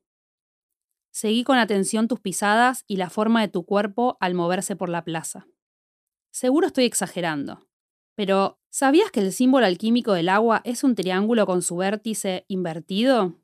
Seguí 1.16 1.44
con 1.44 1.56
atención 1.56 2.08
tus 2.08 2.20
pisadas 2.20 2.84
y 2.86 2.98
la 2.98 3.08
forma 3.08 3.40
de 3.40 3.48
tu 3.48 3.64
cuerpo 3.64 4.18
al 4.20 4.34
moverse 4.34 4.76
por 4.76 4.90
la 4.90 5.02
plaza. 5.02 5.48
Seguro 6.30 6.66
estoy 6.66 6.84
exagerando, 6.84 7.66
pero 8.14 8.60
¿sabías 8.68 9.10
que 9.10 9.20
el 9.20 9.32
símbolo 9.32 9.64
alquímico 9.64 10.12
del 10.12 10.28
agua 10.28 10.60
es 10.64 10.84
un 10.84 10.94
triángulo 10.94 11.46
con 11.46 11.62
su 11.62 11.76
vértice 11.76 12.44
invertido? 12.48 13.40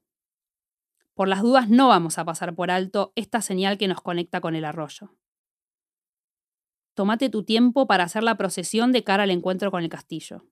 Por 1.15 1.29
las 1.29 1.41
dudas 1.41 1.71
no 1.71 1.89
vamos 1.89 2.19
a 2.19 2.27
pasar 2.27 2.55
por 2.55 2.71
alto 2.71 3.15
esta 3.17 3.41
señal 3.41 3.79
que 3.79 3.89
nos 3.89 4.03
conecta 4.03 4.43
con 4.43 4.55
el 4.55 4.67
arroyo. 4.67 5.17
Tómate 6.93 7.31
tu 7.31 7.43
tiempo 7.43 7.87
para 7.87 8.05
hacer 8.05 8.23
la 8.23 8.37
procesión 8.37 8.93
de 8.93 9.03
cara 9.03 9.23
al 9.23 9.31
encuentro 9.31 9.71
con 9.71 9.83
el 9.83 9.89
castillo. 9.89 10.45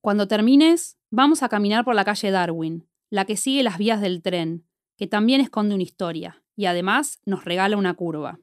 Cuando 0.00 0.28
termines, 0.28 1.00
vamos 1.10 1.42
a 1.42 1.48
caminar 1.48 1.84
por 1.84 1.96
la 1.96 2.04
calle 2.04 2.30
Darwin, 2.30 2.88
la 3.10 3.24
que 3.24 3.36
sigue 3.36 3.64
las 3.64 3.78
vías 3.78 4.00
del 4.00 4.22
tren, 4.22 4.68
que 4.96 5.06
también 5.06 5.40
esconde 5.40 5.74
una 5.74 5.82
historia 5.82 6.42
y 6.56 6.66
además 6.66 7.20
nos 7.24 7.44
regala 7.44 7.76
una 7.76 7.94
curva. 7.94 8.38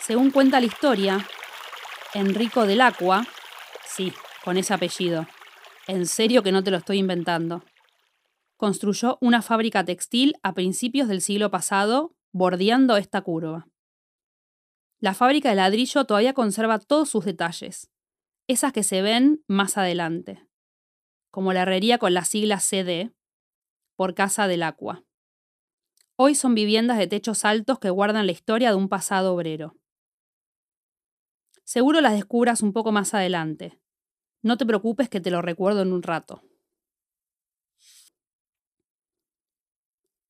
Según 0.00 0.30
cuenta 0.30 0.60
la 0.60 0.66
historia, 0.66 1.26
Enrico 2.12 2.66
del 2.66 2.82
Aqua, 2.82 3.26
sí, 3.86 4.12
con 4.44 4.58
ese 4.58 4.74
apellido, 4.74 5.26
en 5.86 6.06
serio 6.06 6.42
que 6.42 6.52
no 6.52 6.62
te 6.62 6.70
lo 6.70 6.76
estoy 6.76 6.98
inventando, 6.98 7.64
construyó 8.56 9.18
una 9.20 9.40
fábrica 9.40 9.84
textil 9.84 10.34
a 10.42 10.52
principios 10.52 11.08
del 11.08 11.22
siglo 11.22 11.50
pasado, 11.50 12.14
bordeando 12.32 12.96
esta 12.96 13.22
curva. 13.22 13.66
La 14.98 15.14
fábrica 15.14 15.48
de 15.48 15.56
ladrillo 15.56 16.04
todavía 16.04 16.34
conserva 16.34 16.78
todos 16.78 17.08
sus 17.08 17.24
detalles, 17.24 17.90
esas 18.46 18.72
que 18.72 18.82
se 18.82 19.00
ven 19.00 19.42
más 19.46 19.78
adelante 19.78 20.46
como 21.34 21.52
la 21.52 21.62
herrería 21.62 21.98
con 21.98 22.14
la 22.14 22.24
sigla 22.24 22.60
CD, 22.60 23.12
por 23.96 24.14
Casa 24.14 24.46
del 24.46 24.62
Aqua. 24.62 25.02
Hoy 26.14 26.36
son 26.36 26.54
viviendas 26.54 26.96
de 26.96 27.08
techos 27.08 27.44
altos 27.44 27.80
que 27.80 27.90
guardan 27.90 28.26
la 28.26 28.30
historia 28.30 28.70
de 28.70 28.76
un 28.76 28.88
pasado 28.88 29.34
obrero. 29.34 29.76
Seguro 31.64 32.00
las 32.00 32.12
descubras 32.12 32.62
un 32.62 32.72
poco 32.72 32.92
más 32.92 33.14
adelante. 33.14 33.80
No 34.42 34.56
te 34.56 34.64
preocupes 34.64 35.08
que 35.08 35.20
te 35.20 35.32
lo 35.32 35.42
recuerdo 35.42 35.82
en 35.82 35.92
un 35.92 36.04
rato. 36.04 36.44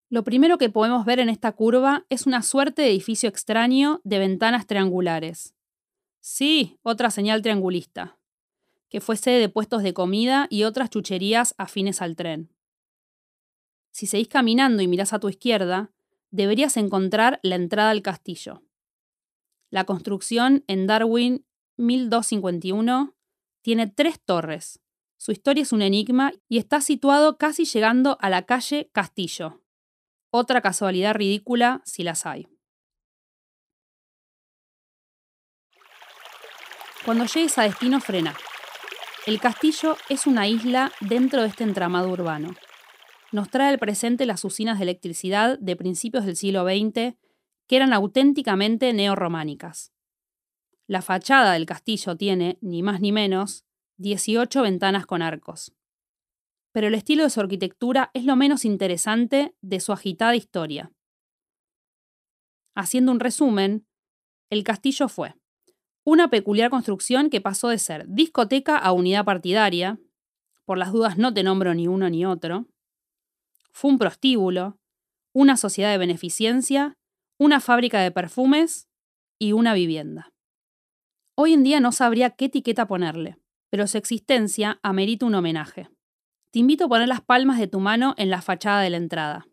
Lo 0.09 0.25
primero 0.25 0.57
que 0.57 0.71
podemos 0.71 1.05
ver 1.05 1.19
en 1.19 1.29
esta 1.29 1.53
curva 1.53 2.07
es 2.09 2.27
una 2.27 2.41
suerte 2.41 2.81
de 2.81 2.89
edificio 2.89 3.29
extraño 3.29 4.01
de 4.05 4.21
ventanas 4.21 4.67
triangulares. 4.67 5.55
Sí, 6.21 6.79
otra 6.83 7.11
señal 7.11 7.43
triangulista 7.43 8.19
que 8.95 9.01
fue 9.01 9.17
sede 9.17 9.41
de 9.41 9.49
puestos 9.49 9.83
de 9.83 9.93
comida 9.93 10.47
y 10.51 10.63
otras 10.63 10.89
chucherías 10.89 11.57
afines 11.59 12.01
al 12.01 12.15
tren. 12.15 12.55
Si 13.91 14.07
seguís 14.07 14.29
caminando 14.29 14.85
y 14.85 14.87
mirás 14.87 15.13
a 15.13 15.19
tu 15.19 15.29
izquierda, 15.29 15.91
deberías 16.31 16.77
encontrar 16.77 17.41
la 17.43 17.57
entrada 17.57 17.91
al 17.91 18.03
castillo. 18.03 18.63
La 19.69 19.83
construcción 19.83 20.63
en 20.69 20.87
Darwin 20.87 21.45
1251 21.77 23.17
tiene 23.63 23.89
tres 23.89 24.21
torres. 24.25 24.79
Su 25.17 25.33
historia 25.33 25.63
es 25.63 25.73
un 25.73 25.83
enigma 25.83 26.31
y 26.49 26.59
está 26.59 26.81
situado 26.81 27.37
casi 27.37 27.65
llegando 27.65 28.17
a 28.21 28.31
la 28.31 28.47
calle 28.47 28.91
Castillo. 28.93 29.61
Otra 30.31 30.61
casualidad 30.61 31.17
ridícula 31.17 31.83
si 31.85 32.05
las 32.05 32.27
hay. 32.27 32.47
Cuando 37.05 37.27
llegues 37.27 37.59
a 37.59 37.65
destino, 37.65 38.01
frena. 38.01 38.37
El 39.27 39.41
castillo 39.41 39.97
es 40.11 40.27
una 40.27 40.49
isla 40.49 40.93
dentro 41.01 41.41
de 41.41 41.49
este 41.49 41.65
entramado 41.65 42.11
urbano. 42.11 42.55
nos 43.33 43.49
trae 43.49 43.71
al 43.71 43.79
presente 43.79 44.27
las 44.27 44.45
usinas 44.45 44.79
de 44.79 44.85
electricidad 44.85 45.59
de 45.59 45.77
principios 45.77 46.27
del 46.27 46.37
siglo 46.37 46.65
XX 46.65 47.17
que 47.67 47.77
eran 47.77 47.95
auténticamente 47.95 48.93
neorrománicas. 48.93 49.93
La 50.87 51.01
fachada 51.01 51.55
del 51.55 51.65
castillo 51.65 52.17
tiene, 52.17 52.59
ni 52.61 52.83
más 52.83 53.01
ni 53.01 53.13
menos, 53.13 53.65
18 53.97 54.61
ventanas 54.61 55.07
con 55.07 55.23
arcos. 55.23 55.73
Pero 56.71 56.89
el 56.89 56.95
estilo 56.95 57.25
de 57.25 57.31
su 57.31 57.41
arquitectura 57.41 58.11
es 58.13 58.25
lo 58.25 58.37
menos 58.37 58.67
interesante 58.67 59.57
de 59.63 59.81
su 59.81 59.93
agitada 59.93 60.37
historia. 60.37 60.93
Haciendo 62.77 63.11
un 63.11 63.21
resumen, 63.21 63.87
el 64.51 64.63
castillo 64.65 65.09
fue 65.09 65.35
una 66.05 66.29
peculiar 66.29 66.71
construcción 66.71 67.31
que 67.31 67.41
pasó 67.41 67.69
de 67.69 67.79
ser 67.79 68.07
discoteca 68.09 68.77
a 68.77 68.93
unidad 68.93 69.25
partidaria, 69.25 69.99
por 70.65 70.79
las 70.79 70.93
dudas 70.93 71.19
no 71.19 71.33
te 71.33 71.43
nombro 71.43 71.75
ni 71.75 71.89
uno 71.89 72.11
ni 72.11 72.25
otro, 72.25 72.67
fue 73.73 73.91
un 73.91 73.99
prostíbulo, 73.99 74.79
una 75.33 75.57
sociedad 75.57 75.91
de 75.91 75.99
beneficencia, 75.99 76.97
una 77.39 77.61
fábrica 77.61 78.01
de 78.01 78.13
perfumes 78.13 78.89
y 79.39 79.53
una 79.53 79.75
vivienda. 79.75 80.33
Hoy 81.35 81.53
en 81.55 81.65
día 81.65 81.81
no 81.81 81.91
sabría 81.91 82.31
qué 82.31 82.45
etiqueta 82.45 82.87
ponerle, 82.87 83.37
pero 83.71 83.89
su 83.89 83.99
existencia 83.99 84.79
amerita 84.83 85.27
un 85.27 85.35
homenaje. 85.35 85.89
Te 86.53 86.61
invito 86.61 86.85
a 86.85 86.89
poner 86.89 87.09
las 87.09 87.21
palmas 87.21 87.59
de 87.59 87.67
tu 87.67 87.81
mano 87.81 88.15
en 88.17 88.31
la 88.31 88.43
fachada 88.43 88.83
de 88.83 88.91
la 88.91 88.99
entrada. 88.99 89.49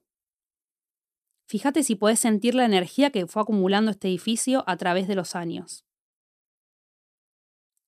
Fíjate 1.47 1.81
si 1.81 1.95
puedes 1.95 2.19
sentir 2.19 2.53
la 2.53 2.65
energía 2.65 3.09
que 3.09 3.25
fue 3.25 3.41
acumulando 3.41 3.89
este 3.89 4.07
edificio 4.07 4.63
a 4.67 4.77
través 4.77 5.07
de 5.07 5.15
los 5.15 5.35
años. 5.35 5.83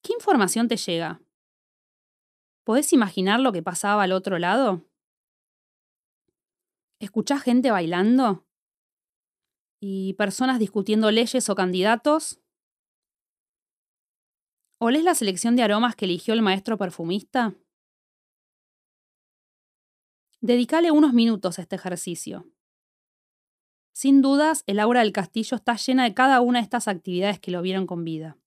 ¿Qué 0.03 0.11
información 0.11 0.67
te 0.67 0.75
llega? 0.75 1.21
¿Podés 2.65 2.91
imaginar 2.91 3.39
lo 3.39 3.53
que 3.53 3.63
pasaba 3.63 4.03
al 4.03 4.11
otro 4.11 4.37
lado? 4.37 4.85
¿Escuchás 6.99 7.41
gente 7.41 7.71
bailando? 7.71 8.45
¿Y 9.79 10.13
personas 10.15 10.59
discutiendo 10.59 11.09
leyes 11.09 11.49
o 11.49 11.55
candidatos? 11.55 12.41
¿Olés 14.77 15.05
la 15.05 15.15
selección 15.15 15.55
de 15.55 15.63
aromas 15.63 15.95
que 15.95 16.03
eligió 16.03 16.33
el 16.33 16.41
maestro 16.41 16.77
perfumista? 16.77 17.55
Dedicale 20.41 20.91
unos 20.91 21.13
minutos 21.13 21.59
a 21.59 21.61
este 21.61 21.77
ejercicio. 21.77 22.45
Sin 23.93 24.21
dudas, 24.21 24.65
el 24.67 24.81
aura 24.81 24.99
del 24.99 25.13
castillo 25.13 25.55
está 25.55 25.77
llena 25.77 26.03
de 26.03 26.13
cada 26.13 26.41
una 26.41 26.59
de 26.59 26.63
estas 26.63 26.89
actividades 26.89 27.39
que 27.39 27.51
lo 27.51 27.61
vieron 27.61 27.87
con 27.87 28.03
vida. 28.03 28.37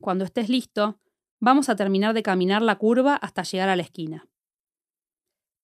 Cuando 0.00 0.24
estés 0.24 0.48
listo, 0.48 1.00
vamos 1.40 1.68
a 1.68 1.76
terminar 1.76 2.14
de 2.14 2.22
caminar 2.22 2.62
la 2.62 2.76
curva 2.76 3.16
hasta 3.16 3.42
llegar 3.42 3.68
a 3.68 3.76
la 3.76 3.82
esquina. 3.82 4.28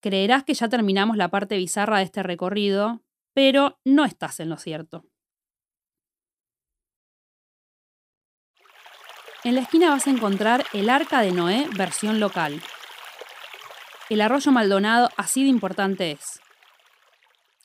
Creerás 0.01 0.45
que 0.45 0.55
ya 0.55 0.69
terminamos 0.69 1.17
la 1.17 1.29
parte 1.29 1.57
bizarra 1.57 1.99
de 1.99 2.05
este 2.05 2.23
recorrido, 2.23 3.03
pero 3.35 3.79
no 3.85 4.05
estás 4.05 4.41
en 4.41 4.49
lo 4.49 4.57
cierto. 4.57 5.05
En 9.45 9.55
la 9.55 9.63
esquina 9.63 9.91
vas 9.91 10.07
a 10.07 10.11
encontrar 10.11 10.65
el 10.75 10.91
Arca 10.91 11.23
de 11.23 11.33
Noé 11.33 11.67
versión 11.77 12.21
local. 12.21 12.61
El 14.11 14.21
arroyo 14.21 14.53
Maldonado 14.53 15.09
así 15.17 15.43
de 15.43 15.49
importante 15.49 16.11
es. 16.11 16.41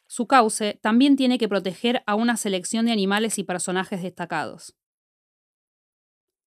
Su 0.07 0.27
cauce 0.27 0.79
también 0.81 1.17
tiene 1.17 1.37
que 1.37 1.49
proteger 1.49 2.01
a 2.05 2.15
una 2.15 2.37
selección 2.37 2.85
de 2.85 2.93
animales 2.93 3.37
y 3.39 3.43
personajes 3.43 4.01
destacados. 4.01 4.75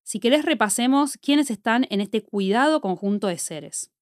Si 0.08 0.20
querés 0.20 0.46
repasemos 0.46 1.18
quiénes 1.18 1.50
están 1.50 1.86
en 1.90 2.00
este 2.00 2.22
cuidado 2.22 2.80
conjunto 2.80 3.26
de 3.26 3.36
seres. 3.36 3.92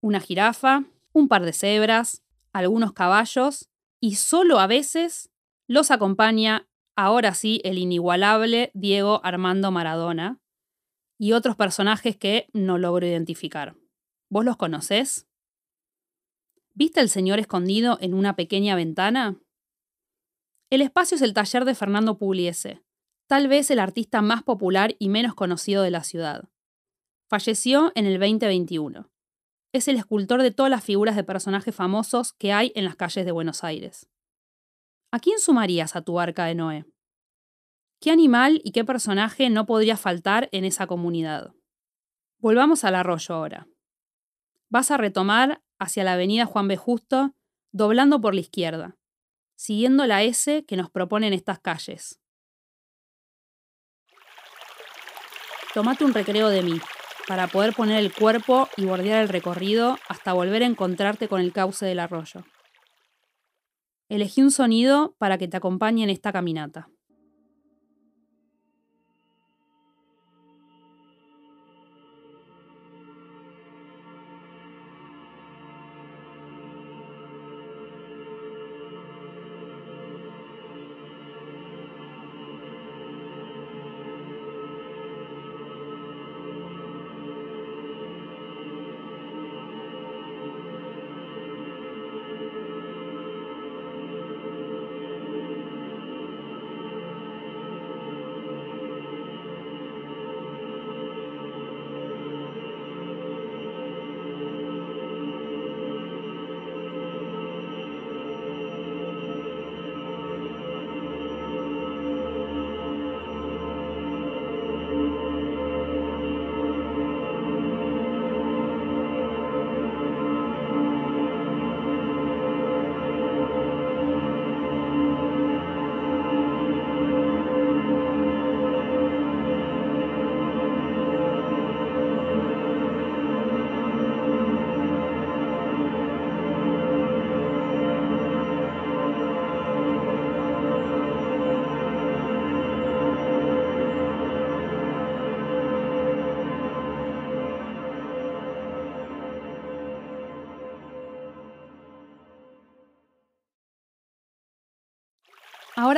Una 0.00 0.18
jirafa, 0.18 0.86
un 1.12 1.28
par 1.28 1.44
de 1.44 1.52
cebras, 1.52 2.24
algunos 2.54 2.94
caballos 2.94 3.68
y 4.00 4.14
solo 4.14 4.58
a 4.58 4.66
veces 4.66 5.28
los 5.66 5.90
acompaña, 5.90 6.70
ahora 6.96 7.34
sí, 7.34 7.60
el 7.64 7.76
inigualable 7.76 8.70
Diego 8.72 9.20
Armando 9.24 9.70
Maradona 9.70 10.40
y 11.18 11.32
otros 11.32 11.54
personajes 11.54 12.16
que 12.16 12.48
no 12.54 12.78
logro 12.78 13.06
identificar. 13.06 13.76
¿Vos 14.30 14.46
los 14.46 14.56
conocés? 14.56 15.28
¿Viste 16.72 17.00
el 17.00 17.10
señor 17.10 17.40
escondido 17.40 17.98
en 18.00 18.14
una 18.14 18.36
pequeña 18.36 18.74
ventana? 18.74 19.38
El 20.70 20.80
espacio 20.80 21.16
es 21.16 21.20
el 21.20 21.34
taller 21.34 21.66
de 21.66 21.74
Fernando 21.74 22.16
Pugliese, 22.16 22.82
tal 23.28 23.46
vez 23.46 23.70
el 23.70 23.78
artista 23.78 24.22
más 24.22 24.42
popular 24.42 24.96
y 24.98 25.10
menos 25.10 25.34
conocido 25.34 25.82
de 25.82 25.90
la 25.90 26.02
ciudad. 26.02 26.48
Falleció 27.28 27.92
en 27.94 28.06
el 28.06 28.18
2021. 28.18 29.10
Es 29.74 29.86
el 29.86 29.96
escultor 29.96 30.42
de 30.42 30.50
todas 30.50 30.70
las 30.70 30.82
figuras 30.82 31.14
de 31.14 31.24
personajes 31.24 31.74
famosos 31.74 32.32
que 32.32 32.54
hay 32.54 32.72
en 32.74 32.86
las 32.86 32.96
calles 32.96 33.26
de 33.26 33.32
Buenos 33.32 33.64
Aires. 33.64 34.08
¿A 35.12 35.20
quién 35.20 35.38
sumarías 35.38 35.94
a 35.94 36.00
tu 36.00 36.18
arca 36.18 36.46
de 36.46 36.54
Noé? 36.54 36.86
¿Qué 38.00 38.10
animal 38.10 38.62
y 38.64 38.72
qué 38.72 38.84
personaje 38.84 39.50
no 39.50 39.66
podría 39.66 39.98
faltar 39.98 40.48
en 40.52 40.64
esa 40.64 40.86
comunidad? 40.86 41.52
Volvamos 42.38 42.84
al 42.84 42.94
arroyo 42.94 43.34
ahora. 43.34 43.68
Vas 44.70 44.90
a 44.90 44.96
retomar 44.96 45.62
hacia 45.78 46.02
la 46.02 46.14
avenida 46.14 46.46
Juan 46.46 46.66
B. 46.66 46.78
Justo, 46.78 47.34
doblando 47.72 48.22
por 48.22 48.34
la 48.34 48.40
izquierda, 48.40 48.96
siguiendo 49.54 50.06
la 50.06 50.22
S 50.22 50.64
que 50.64 50.76
nos 50.76 50.90
proponen 50.90 51.34
estas 51.34 51.58
calles. 51.58 52.20
Tomate 55.78 56.04
un 56.04 56.12
recreo 56.12 56.48
de 56.48 56.64
mí, 56.64 56.80
para 57.28 57.46
poder 57.46 57.72
poner 57.72 57.98
el 57.98 58.12
cuerpo 58.12 58.68
y 58.76 58.84
bordear 58.84 59.22
el 59.22 59.28
recorrido 59.28 59.96
hasta 60.08 60.32
volver 60.32 60.64
a 60.64 60.66
encontrarte 60.66 61.28
con 61.28 61.40
el 61.40 61.52
cauce 61.52 61.86
del 61.86 62.00
arroyo. 62.00 62.42
Elegí 64.08 64.42
un 64.42 64.50
sonido 64.50 65.14
para 65.18 65.38
que 65.38 65.46
te 65.46 65.56
acompañe 65.56 66.02
en 66.02 66.10
esta 66.10 66.32
caminata. 66.32 66.88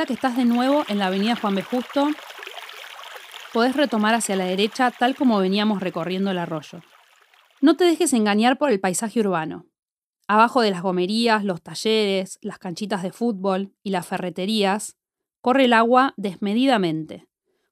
Que 0.07 0.13
estás 0.13 0.35
de 0.35 0.45
nuevo 0.45 0.83
en 0.87 0.97
la 0.97 1.07
avenida 1.07 1.35
Juan 1.35 1.53
B. 1.53 1.61
Justo, 1.61 2.07
podés 3.53 3.75
retomar 3.75 4.15
hacia 4.15 4.35
la 4.35 4.45
derecha 4.45 4.89
tal 4.89 5.15
como 5.15 5.37
veníamos 5.37 5.79
recorriendo 5.79 6.31
el 6.31 6.39
arroyo. 6.39 6.81
No 7.61 7.77
te 7.77 7.83
dejes 7.83 8.11
engañar 8.13 8.57
por 8.57 8.71
el 8.71 8.79
paisaje 8.79 9.19
urbano. 9.19 9.67
Abajo 10.27 10.61
de 10.61 10.71
las 10.71 10.81
gomerías, 10.81 11.43
los 11.43 11.61
talleres, 11.61 12.39
las 12.41 12.57
canchitas 12.57 13.03
de 13.03 13.11
fútbol 13.11 13.75
y 13.83 13.91
las 13.91 14.07
ferreterías, 14.07 14.97
corre 15.39 15.65
el 15.65 15.73
agua 15.73 16.15
desmedidamente, 16.17 17.27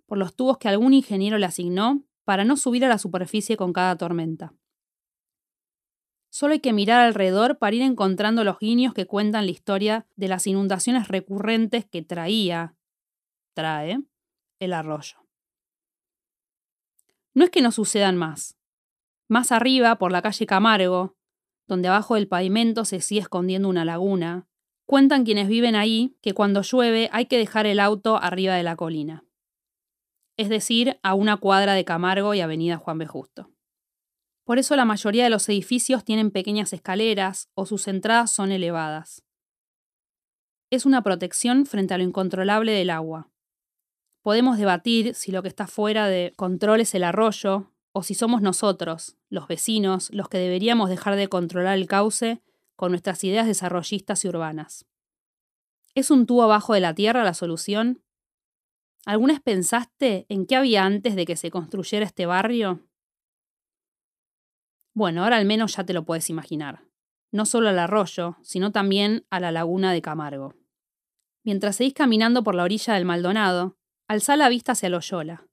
por 0.06 0.20
los 0.20 0.36
tubos 0.36 0.60
que 0.60 0.70
algún 0.70 0.94
ingeniero 0.94 1.40
le 1.40 1.48
asignó 1.48 2.04
para 2.26 2.46
no 2.46 2.58
subir 2.58 2.86
a 2.86 2.90
la 2.90 3.00
superficie 3.00 3.58
con 3.58 3.74
cada 3.74 3.98
tormenta. 3.98 4.54
Solo 6.40 6.54
hay 6.54 6.62
que 6.62 6.72
mirar 6.72 7.02
alrededor 7.02 7.58
para 7.58 7.76
ir 7.76 7.82
encontrando 7.82 8.46
los 8.46 8.60
guiños 8.60 8.94
que 8.94 9.06
cuentan 9.06 9.44
la 9.44 9.52
historia 9.52 10.08
de 10.16 10.30
las 10.30 10.48
inundaciones 10.48 11.10
recurrentes 11.10 11.84
que 11.84 12.02
traía, 12.02 12.78
trae, 13.54 14.00
el 14.62 14.72
arroyo. 14.72 15.18
No 17.34 17.44
es 17.44 17.50
que 17.50 17.62
no 17.62 17.74
sucedan 17.74 18.16
más. 18.16 18.56
Más 19.28 19.52
arriba, 19.52 19.98
por 19.98 20.14
la 20.14 20.22
calle 20.22 20.46
Camargo, 20.46 21.18
donde 21.68 21.90
abajo 21.90 22.16
del 22.16 22.30
pavimento 22.30 22.86
se 22.86 23.02
sigue 23.02 23.20
escondiendo 23.20 23.68
una 23.68 23.84
laguna, 23.84 24.48
cuentan 24.86 25.26
quienes 25.26 25.50
viven 25.50 25.76
ahí 25.76 26.16
que 26.22 26.34
cuando 26.34 26.62
llueve 26.62 27.10
hay 27.12 27.26
que 27.26 27.38
dejar 27.38 27.66
el 27.66 27.82
auto 27.82 28.16
arriba 28.16 28.56
de 28.56 28.64
la 28.64 28.78
colina. 28.78 29.26
Es 30.38 30.48
decir, 30.48 31.02
a 31.04 31.16
una 31.16 31.36
cuadra 31.36 31.74
de 31.74 31.84
Camargo 31.84 32.34
y 32.34 32.40
Avenida 32.40 32.78
Juan 32.78 32.98
B. 32.98 33.08
Justo. 33.08 33.52
Por 34.50 34.58
eso 34.58 34.76
la 34.76 34.84
mayoría 34.84 35.26
de 35.26 35.30
los 35.30 35.48
edificios 35.48 36.04
tienen 36.04 36.32
pequeñas 36.32 36.74
escaleras 36.74 37.50
o 37.54 37.68
sus 37.68 37.88
entradas 37.88 38.32
son 38.32 38.52
elevadas. 38.52 39.24
Es 40.72 40.88
una 40.88 41.04
protección 41.04 41.68
frente 41.68 41.94
a 41.94 42.00
lo 42.00 42.04
incontrolable 42.04 42.72
del 42.72 42.90
agua. 42.90 43.30
Podemos 44.24 44.58
debatir 44.58 45.14
si 45.14 45.32
lo 45.32 45.44
que 45.44 45.50
está 45.50 45.68
fuera 45.68 46.08
de 46.08 46.34
control 46.36 46.82
es 46.82 46.96
el 46.96 47.04
arroyo 47.04 47.72
o 47.92 48.02
si 48.02 48.16
somos 48.16 48.42
nosotros, 48.42 49.18
los 49.30 49.48
vecinos, 49.48 50.10
los 50.14 50.30
que 50.30 50.40
deberíamos 50.40 50.90
dejar 50.90 51.16
de 51.16 51.28
controlar 51.28 51.78
el 51.78 51.86
cauce 51.86 52.42
con 52.76 52.90
nuestras 52.92 53.24
ideas 53.24 53.46
desarrollistas 53.46 54.26
y 54.26 54.30
urbanas. 54.30 54.88
¿Es 55.94 56.10
un 56.10 56.26
tubo 56.26 56.42
abajo 56.42 56.74
de 56.74 56.80
la 56.80 56.96
tierra 56.96 57.24
la 57.24 57.36
solución? 57.36 58.02
¿Alguna 59.06 59.34
vez 59.34 59.44
pensaste 59.44 60.26
en 60.28 60.48
qué 60.48 60.56
había 60.56 60.86
antes 60.86 61.16
de 61.16 61.28
que 61.28 61.36
se 61.36 61.52
construyera 61.52 62.04
este 62.04 62.26
barrio? 62.26 62.89
Bueno, 64.94 65.24
ahora 65.24 65.38
al 65.38 65.46
menos 65.46 65.76
ya 65.76 65.84
te 65.86 65.94
lo 65.94 66.04
puedes 66.06 66.30
imaginar. 66.30 66.86
No 67.32 67.46
solo 67.46 67.70
al 67.70 67.80
arroyo, 67.80 68.38
sino 68.42 68.72
también 68.72 69.26
a 69.30 69.40
la 69.40 69.52
laguna 69.52 69.94
de 69.94 70.02
Camargo. 70.02 70.56
Mientras 71.44 71.78
seguís 71.78 71.94
caminando 71.94 72.44
por 72.44 72.56
la 72.56 72.64
orilla 72.64 72.96
del 72.96 73.06
Maldonado, 73.06 73.78
alza 74.08 74.36
la 74.36 74.50
vista 74.50 74.74
hacia 74.74 74.90
Loyola. 74.90 75.48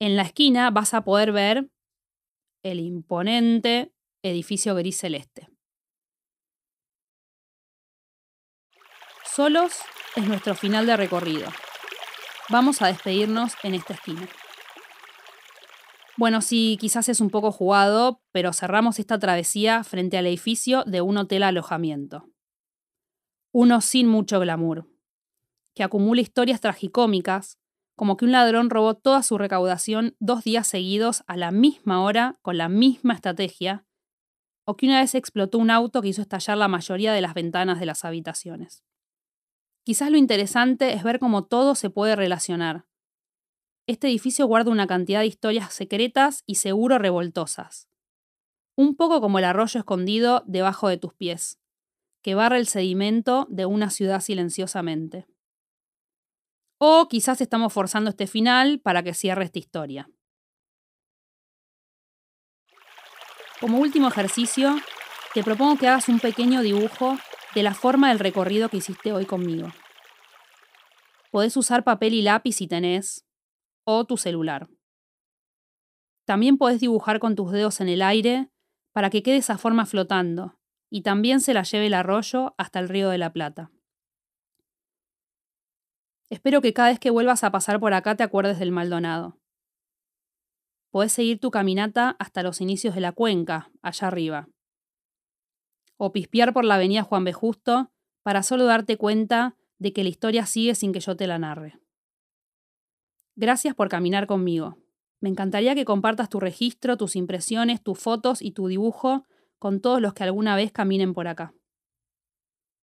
En 0.00 0.16
la 0.16 0.22
esquina 0.22 0.70
vas 0.70 0.94
a 0.94 1.02
poder 1.02 1.32
ver 1.32 1.70
el 2.64 2.80
imponente 2.80 3.92
edificio 4.22 4.74
gris 4.74 4.98
celeste. 4.98 5.48
Solos 9.24 9.78
es 10.16 10.26
nuestro 10.26 10.54
final 10.54 10.86
de 10.86 10.96
recorrido. 10.96 11.48
Vamos 12.48 12.82
a 12.82 12.88
despedirnos 12.88 13.54
en 13.62 13.74
esta 13.74 13.94
esquina. 13.94 14.28
Bueno, 16.18 16.40
sí, 16.40 16.76
quizás 16.80 17.08
es 17.08 17.20
un 17.20 17.30
poco 17.30 17.52
jugado, 17.52 18.20
pero 18.32 18.52
cerramos 18.52 18.98
esta 18.98 19.20
travesía 19.20 19.84
frente 19.84 20.18
al 20.18 20.26
edificio 20.26 20.82
de 20.82 21.00
un 21.00 21.16
hotel 21.16 21.44
alojamiento. 21.44 22.28
Uno 23.52 23.80
sin 23.80 24.08
mucho 24.08 24.40
glamour, 24.40 24.88
que 25.76 25.84
acumula 25.84 26.20
historias 26.20 26.60
tragicómicas, 26.60 27.60
como 27.94 28.16
que 28.16 28.24
un 28.24 28.32
ladrón 28.32 28.68
robó 28.68 28.94
toda 28.94 29.22
su 29.22 29.38
recaudación 29.38 30.16
dos 30.18 30.42
días 30.42 30.66
seguidos 30.66 31.22
a 31.28 31.36
la 31.36 31.52
misma 31.52 32.02
hora 32.02 32.36
con 32.42 32.58
la 32.58 32.68
misma 32.68 33.14
estrategia, 33.14 33.86
o 34.64 34.76
que 34.76 34.86
una 34.86 35.00
vez 35.00 35.14
explotó 35.14 35.58
un 35.58 35.70
auto 35.70 36.02
que 36.02 36.08
hizo 36.08 36.22
estallar 36.22 36.58
la 36.58 36.66
mayoría 36.66 37.12
de 37.12 37.20
las 37.20 37.34
ventanas 37.34 37.78
de 37.78 37.86
las 37.86 38.04
habitaciones. 38.04 38.82
Quizás 39.84 40.10
lo 40.10 40.16
interesante 40.16 40.94
es 40.94 41.04
ver 41.04 41.20
cómo 41.20 41.44
todo 41.44 41.76
se 41.76 41.90
puede 41.90 42.16
relacionar, 42.16 42.86
este 43.88 44.06
edificio 44.06 44.46
guarda 44.46 44.70
una 44.70 44.86
cantidad 44.86 45.20
de 45.20 45.26
historias 45.26 45.72
secretas 45.72 46.44
y 46.46 46.56
seguro 46.56 46.98
revoltosas. 46.98 47.88
Un 48.76 48.96
poco 48.96 49.22
como 49.22 49.38
el 49.38 49.46
arroyo 49.46 49.80
escondido 49.80 50.44
debajo 50.46 50.88
de 50.88 50.98
tus 50.98 51.14
pies, 51.14 51.58
que 52.22 52.34
barra 52.34 52.58
el 52.58 52.66
sedimento 52.66 53.46
de 53.48 53.64
una 53.64 53.88
ciudad 53.88 54.20
silenciosamente. 54.20 55.26
O 56.76 57.08
quizás 57.08 57.40
estamos 57.40 57.72
forzando 57.72 58.10
este 58.10 58.26
final 58.26 58.78
para 58.78 59.02
que 59.02 59.14
cierre 59.14 59.44
esta 59.44 59.58
historia. 59.58 60.10
Como 63.58 63.78
último 63.78 64.08
ejercicio, 64.08 64.76
te 65.32 65.42
propongo 65.42 65.78
que 65.78 65.88
hagas 65.88 66.10
un 66.10 66.20
pequeño 66.20 66.60
dibujo 66.60 67.16
de 67.54 67.62
la 67.62 67.72
forma 67.72 68.10
del 68.10 68.18
recorrido 68.18 68.68
que 68.68 68.76
hiciste 68.76 69.14
hoy 69.14 69.24
conmigo. 69.24 69.72
Podés 71.30 71.56
usar 71.56 71.84
papel 71.84 72.12
y 72.12 72.20
lápiz 72.20 72.52
si 72.52 72.68
tenés, 72.68 73.24
o 73.90 74.04
tu 74.04 74.18
celular. 74.18 74.68
También 76.26 76.58
podés 76.58 76.78
dibujar 76.78 77.20
con 77.20 77.34
tus 77.34 77.50
dedos 77.52 77.80
en 77.80 77.88
el 77.88 78.02
aire 78.02 78.50
para 78.92 79.08
que 79.08 79.22
quede 79.22 79.38
esa 79.38 79.56
forma 79.56 79.86
flotando 79.86 80.58
y 80.90 81.00
también 81.00 81.40
se 81.40 81.54
la 81.54 81.62
lleve 81.62 81.86
el 81.86 81.94
arroyo 81.94 82.54
hasta 82.58 82.80
el 82.80 82.90
río 82.90 83.08
de 83.08 83.16
la 83.16 83.32
Plata. 83.32 83.70
Espero 86.28 86.60
que 86.60 86.74
cada 86.74 86.90
vez 86.90 86.98
que 86.98 87.08
vuelvas 87.08 87.44
a 87.44 87.50
pasar 87.50 87.80
por 87.80 87.94
acá 87.94 88.14
te 88.14 88.22
acuerdes 88.22 88.58
del 88.58 88.72
Maldonado. 88.72 89.38
Podés 90.90 91.12
seguir 91.12 91.40
tu 91.40 91.50
caminata 91.50 92.14
hasta 92.18 92.42
los 92.42 92.60
inicios 92.60 92.94
de 92.94 93.00
la 93.00 93.12
cuenca, 93.12 93.70
allá 93.80 94.08
arriba. 94.08 94.48
O 95.96 96.12
pispear 96.12 96.52
por 96.52 96.66
la 96.66 96.74
avenida 96.74 97.04
Juan 97.04 97.24
B. 97.24 97.32
Justo 97.32 97.90
para 98.22 98.42
solo 98.42 98.66
darte 98.66 98.98
cuenta 98.98 99.56
de 99.78 99.94
que 99.94 100.02
la 100.02 100.10
historia 100.10 100.44
sigue 100.44 100.74
sin 100.74 100.92
que 100.92 101.00
yo 101.00 101.16
te 101.16 101.26
la 101.26 101.38
narre. 101.38 101.80
Gracias 103.40 103.72
por 103.76 103.88
caminar 103.88 104.26
conmigo. 104.26 104.78
Me 105.20 105.28
encantaría 105.28 105.76
que 105.76 105.84
compartas 105.84 106.28
tu 106.28 106.40
registro, 106.40 106.96
tus 106.96 107.14
impresiones, 107.14 107.80
tus 107.80 107.96
fotos 107.96 108.42
y 108.42 108.50
tu 108.50 108.66
dibujo 108.66 109.22
con 109.60 109.80
todos 109.80 110.00
los 110.00 110.12
que 110.12 110.24
alguna 110.24 110.56
vez 110.56 110.72
caminen 110.72 111.14
por 111.14 111.28
acá. 111.28 111.54